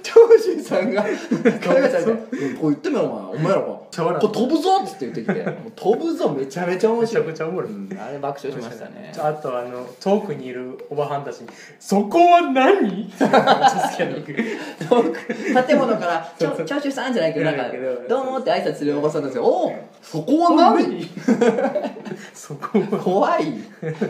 [0.04, 1.04] 長州さんが。
[1.04, 2.14] 貝柱で
[2.60, 5.46] 「これ言ってみろお前お前らこちょ笑れこれ飛ぶぞ」っつって言ってきて。
[5.76, 7.72] 飛ぶぞめちゃめちゃ面めちゃ白いくちゃおもろい。
[7.72, 9.12] うんあれ爆笑しましたね。
[9.18, 11.42] あとあの遠くにいるおばはんたち。
[11.42, 11.48] に
[11.80, 13.06] 「そこは何?
[13.08, 21.08] 」ってめっちゃ好きやねんけど建物から「ちょ長州さん」じゃないけどなんかど「どうも」って挨拶するおばさんなんですよ「おおそこは何?」
[22.34, 23.00] そこは。
[23.00, 23.54] 怖い。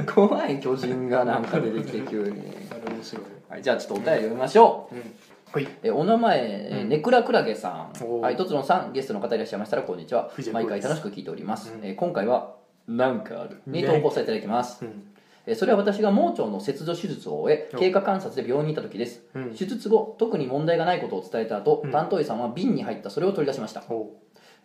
[0.06, 3.24] 怖い巨人がなんか出てきて急に、あれ面白い。
[3.50, 4.96] はい、じゃあちょっとお便り読みましょう。
[4.96, 5.02] うん
[5.52, 5.68] はい。
[5.82, 6.90] えお名前、えうん。
[6.90, 8.22] ネクラクラゲさん。
[8.22, 10.30] はいとつのさんゲストの方いらっしゃいましたらこんにちは。
[10.32, 11.86] 藤毎回楽しく聞いております、うん。
[11.86, 12.56] え今回は
[12.88, 15.12] 「なんかある」にね投稿させていただきます、うん。
[15.48, 19.24] えそれは私が盲腸の切除手術を終えお経過観察で病院に行った時です。
[19.34, 19.56] うん。
[19.56, 21.92] 手術後特に問題がないことを伝えた後、うん。
[21.92, 23.10] 担当医さんは瓶に入った。
[23.10, 23.82] それを取り出しました、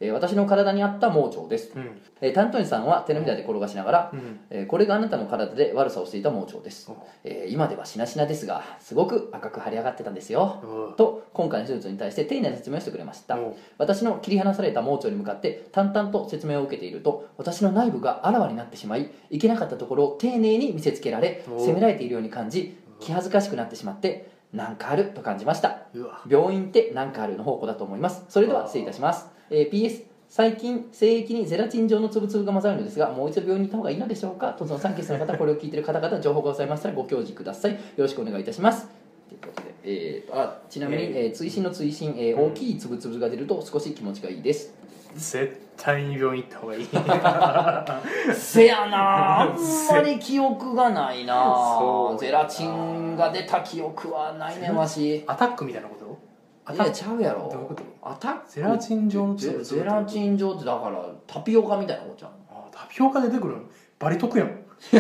[0.00, 2.00] えー私の体に合った盲腸です、うん。
[2.20, 4.40] えー担当医さんは手のひらで転がしながら、うん。
[4.50, 6.90] えーこれがあなたの体で悪さをしていた盲腸です。
[6.90, 10.94] お、えー今ではしなしなですがすごく赤く腫れ上がってたんですよ。
[10.96, 13.38] と今回の手術に対して丁寧な説明をしてくれました。
[13.78, 25.80] 私の切り離された盲腸に向かって淡々と説明を受けていると私の内部があらわになってしまいいけなかったところを丁寧に見せつけられお責められているように感じ気恥ずかしくなってしまってなんかあると感じました。
[26.28, 28.24] 病院ってなんかあるの方向だと思います。
[28.28, 34.52] それでは失礼いたします、えー PS 最近精液にゼラチン状の粒々が混ざるのですがもう一度病院に行った方がいいのでしょうか？
[34.54, 37.72] とその3ケースの方これを聞いている方々情報がございましたらご教示ください。
[37.74, 38.88] よろしくお願いいたします。
[39.28, 41.32] ということで、えーとあちなみに、えー。
[41.32, 44.74] 追伸の追伸、えー大きい粒々が出ると少し気持ちがいいです。
[45.14, 48.34] 絶対に病院行った方がいい。
[48.34, 49.56] せやな あん
[49.92, 51.34] まり記憶がないな
[51.78, 55.18] そうゼラチンが出た記憶はないねんわし。
[55.18, 56.33] いアタックみたいなこと？
[56.66, 57.48] アタッやクちゃうやろ。
[57.52, 57.82] どういうこと？
[58.02, 64.64] アタックゼラチン状のゼラチン状ってだからタピオカみたいなことじゃんあタピオカ出てくるんバリ得やん。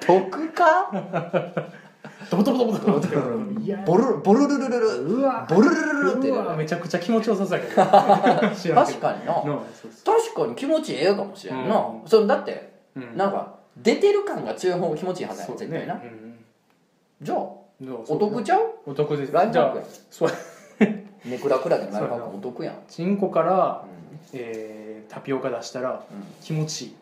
[0.00, 0.90] 得か？
[2.30, 2.98] ドボドボドボドボ。
[2.98, 3.08] って
[3.62, 4.86] いやボルボルルルルル。
[5.16, 5.46] うわ。
[5.48, 7.82] ボルルルルルってめちゃくちゃ気持ちよさそうやけど。
[7.86, 9.34] 確かにな。
[10.04, 12.08] 確かに気持ちええかもしれんな、うん。
[12.08, 13.16] それだって、うん。
[13.16, 16.38] なんか出てる感が強い方が気持ちいいはずや絶対な、うん。
[17.22, 17.46] じゃあうん
[18.08, 18.60] お得ちゃう？
[18.86, 19.32] お得です。
[19.32, 20.30] ライフハックやそう。
[21.24, 23.88] ネクラクラゲのライフハックお得やん、チンコから、う
[24.32, 26.02] えータピオカ出したら
[26.42, 26.94] 気持ちい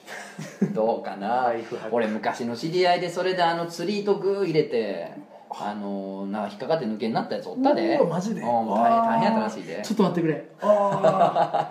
[0.63, 0.65] い。
[0.67, 1.53] ん どうかな？
[1.91, 5.13] 俺昔の知り合いでそれであの釣りー入れて
[5.51, 7.99] あのなんか引っかかって抜けになったやつおったで。
[7.99, 8.43] マジで？
[8.43, 9.81] うん大変やったらしいで。
[9.83, 10.45] ちょっと待ってくれ。
[10.61, 11.67] あ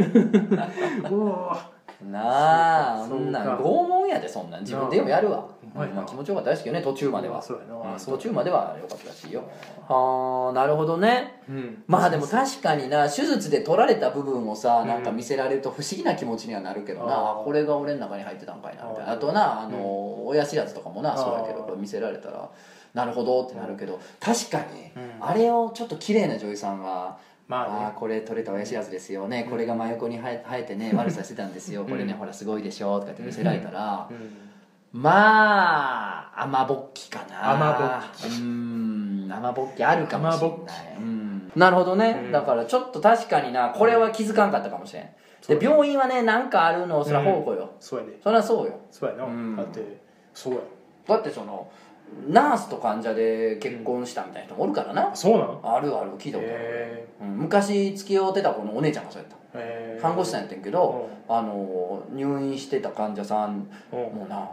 [1.04, 1.66] あ
[2.06, 4.62] なあそんかなん拷問やでそんなん。
[4.62, 5.46] 自分でもやるわ
[5.76, 7.42] なあまあ気持ちよかったですけどね途中までは。
[7.42, 7.62] そうん
[8.00, 9.44] 途中までは良かったらしいよ。
[9.88, 11.42] はあなるほどね。
[11.50, 11.84] うん。
[11.88, 17.44] まあでも確かにな手術で取られた部分をさなんか見せられると不思議な気持ちにはなるけどな、あー。
[17.44, 22.50] これが俺の中に入ってたんかいなみたいなあとなあの、親知らずとかもなそうやけどこれ見せられたら
[22.94, 25.26] なるほどってなるけど確かに、うん。
[25.26, 27.18] あれをちょっと綺麗な女優さんは
[27.48, 27.86] まあね。
[27.86, 34.45] あーこれ取れた親知らずですよね、これが真横に生えてね悪さしてたんですよ、これねうんほらすごいでしょとかって見せられたら、うん
[34.98, 37.52] まあ雨ぼっきかな。
[37.52, 38.42] 雨ぼっき。
[38.42, 40.58] うん雨ぼっきあるかもしれない。
[40.98, 41.52] うん。
[41.54, 42.32] なるほどね、うん。
[42.32, 45.10] だからちょっと確かになこれは気づかんかったかもしれん。
[45.48, 48.14] で病院はねなんかあるのそら宝庫よ、そうやね。
[48.24, 48.80] そりゃそうよ。
[48.90, 49.26] そうやな。
[49.26, 49.58] うん。
[49.58, 49.98] だって
[50.34, 50.60] そうや。
[51.10, 51.70] だってその
[52.30, 55.62] ナースと患者で結婚したみたいな人もおるからな、そうなの？
[55.62, 59.36] あるある聞いたことある、昔付き合うてた子のお姉ちゃんがそうやった。
[59.56, 64.50] え看護師さんやってんけど、あの入院してた患者さんもうな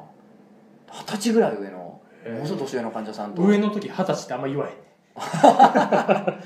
[0.93, 3.43] 二十歳ぐらい上のもうちょっと年上の患者さんと。
[3.43, 4.74] 上の時二十歳ってあんま言わへん
[5.16, 6.36] あ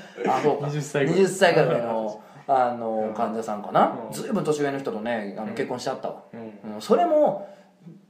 [0.43, 0.67] そうか。
[0.67, 1.21] 20歳ぐらい。
[1.21, 3.97] 20歳ぐらい上のあの患者さんかな。
[4.07, 4.13] うん。
[4.13, 5.55] ずいぶん年上の人とねあのうん。
[5.55, 6.73] 結婚しちゃったわ、うん。
[6.75, 6.81] うん。
[6.81, 7.47] それも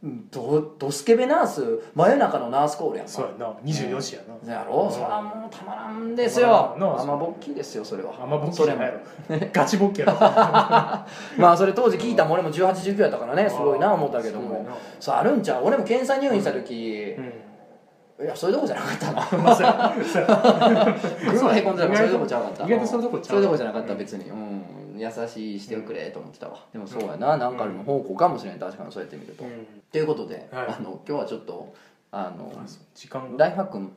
[0.03, 3.11] うんどドスケベナース真夜中のナースコールやんか。
[3.11, 3.51] そうやな。
[3.65, 4.53] 24時やな。
[4.53, 4.83] やろ？
[4.83, 4.91] うん。
[4.91, 6.75] それはもうたまらんですよ。
[6.77, 7.13] たまらんな。
[7.13, 8.13] 雨ぼっきですよそれは。
[8.21, 9.39] あんまボッキそれもじゃない。
[9.39, 10.13] やろ ガチボッキやろ。
[10.21, 11.05] ま
[11.51, 13.49] あそれ当時聞いたもん俺も1819やったからね。
[13.49, 14.65] すごいな思ったけども。
[14.99, 15.63] そうあるんちゃう？
[15.65, 17.15] 俺も検査入院した時。
[17.17, 18.25] うん。
[18.25, 19.21] いやそういうとこじゃなかったな。
[19.43, 19.73] まこんでた。
[19.73, 20.97] から
[21.37, 22.57] そういうとこちゃうかった。
[22.63, 24.29] そういうとこじゃなかった別に。
[24.29, 24.61] うん
[24.99, 26.65] 優しいしてくれと思ってたわ。
[26.73, 28.59] でもそうやななんかの方向かもしれん。
[28.59, 29.43] 確かにそうやってみると。
[29.43, 29.67] うん。
[29.91, 30.67] ということではい。
[30.67, 31.73] あの今日はちょっと
[32.11, 32.51] あの
[32.95, 33.45] 時間が。
[33.45, 33.91] ライフハック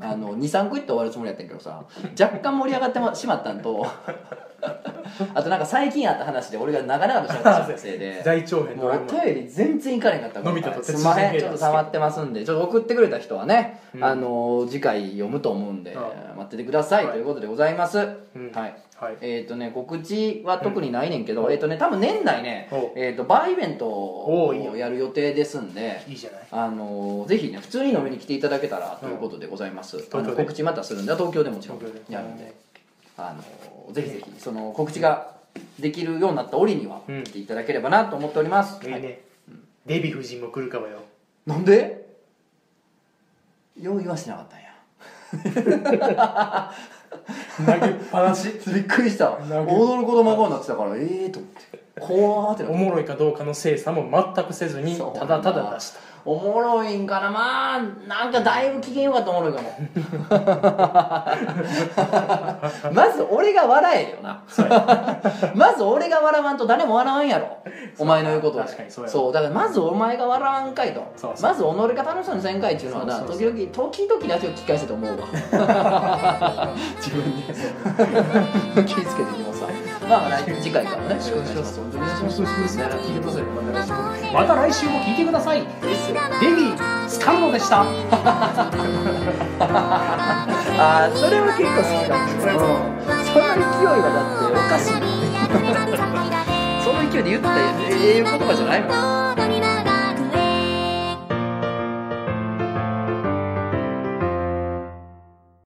[0.00, 1.84] あの23個言って終わるつもりやったんやけどさ
[2.20, 3.86] 若干盛り上がってましまったんと。
[5.34, 14.04] あとなんか最近あった話で俺が長々としゃべったせいで大長編もうお便り全然いかれへんかったのび太とすんまへんちょっと溜まってますんでちょっと送ってくれた人はね、うん。
[14.04, 18.02] あの次回読むと思うんであ待っててください、はいということでございます、う
[18.38, 18.52] ん。
[18.52, 19.16] はいはい。
[19.20, 21.52] えっ、とね告知は特にないねんけど、うん。
[21.52, 22.92] えっ、とね多分年内ねお。
[22.96, 26.40] えっ、とバーイベントをやる予定ですんでいいじゃない。
[26.50, 30.42] あのぜひね普通に飲みに来ていただけたらということでございます、あの東京で。
[30.42, 31.78] 告知またするんで東京でもちろん
[32.08, 32.54] やるんで。
[33.16, 35.32] あのぜひぜひその告知が
[35.80, 37.24] できるようになった折にはうん。
[37.24, 39.02] 来ていただければなと思っております、はいいい。
[39.02, 39.20] ね
[39.86, 40.98] デヴィ夫人も来るかもよ。
[41.46, 42.06] なんで？
[43.80, 44.68] よう言わしてなかったんや
[47.64, 48.48] 投げっぱなし？
[48.72, 51.78] びっくりしたなんか踊る子供になってたからええと思って。
[52.00, 57.30] 怖ーってなっておもろいかどうかの精査も全くせずにただただ出したおもろいんかな。
[57.30, 59.72] まあなんかだいぶ機嫌よかったおもろいかも
[62.92, 64.44] まず俺が笑えよな。
[65.56, 67.56] まず俺が笑わんと誰も笑わんやろ。
[67.98, 68.64] お前の言うことで。
[68.64, 69.32] 確かにそうやそう。
[69.32, 71.02] だからまずお前が笑わんかいと。
[71.40, 75.26] まず己が楽しそうにせんかいっていうのはな時々時々ラジオ聞き返してと思うわ。
[77.00, 77.54] 自分で。
[78.84, 81.08] 気ぃつけていきますわまあ来次回からね。
[81.10, 83.42] よろしくお願いします本当にお願いしますそうそうそう聞いてください
[84.32, 88.70] また来週も聞いてくださいデビースカルノでしたあ
[89.60, 92.64] あそれは結構好きかもしれない、うん、
[93.26, 94.96] その勢いはだっておかしい
[96.82, 98.86] その勢いで言ったらええ言葉じゃないも
[99.94, 99.97] ん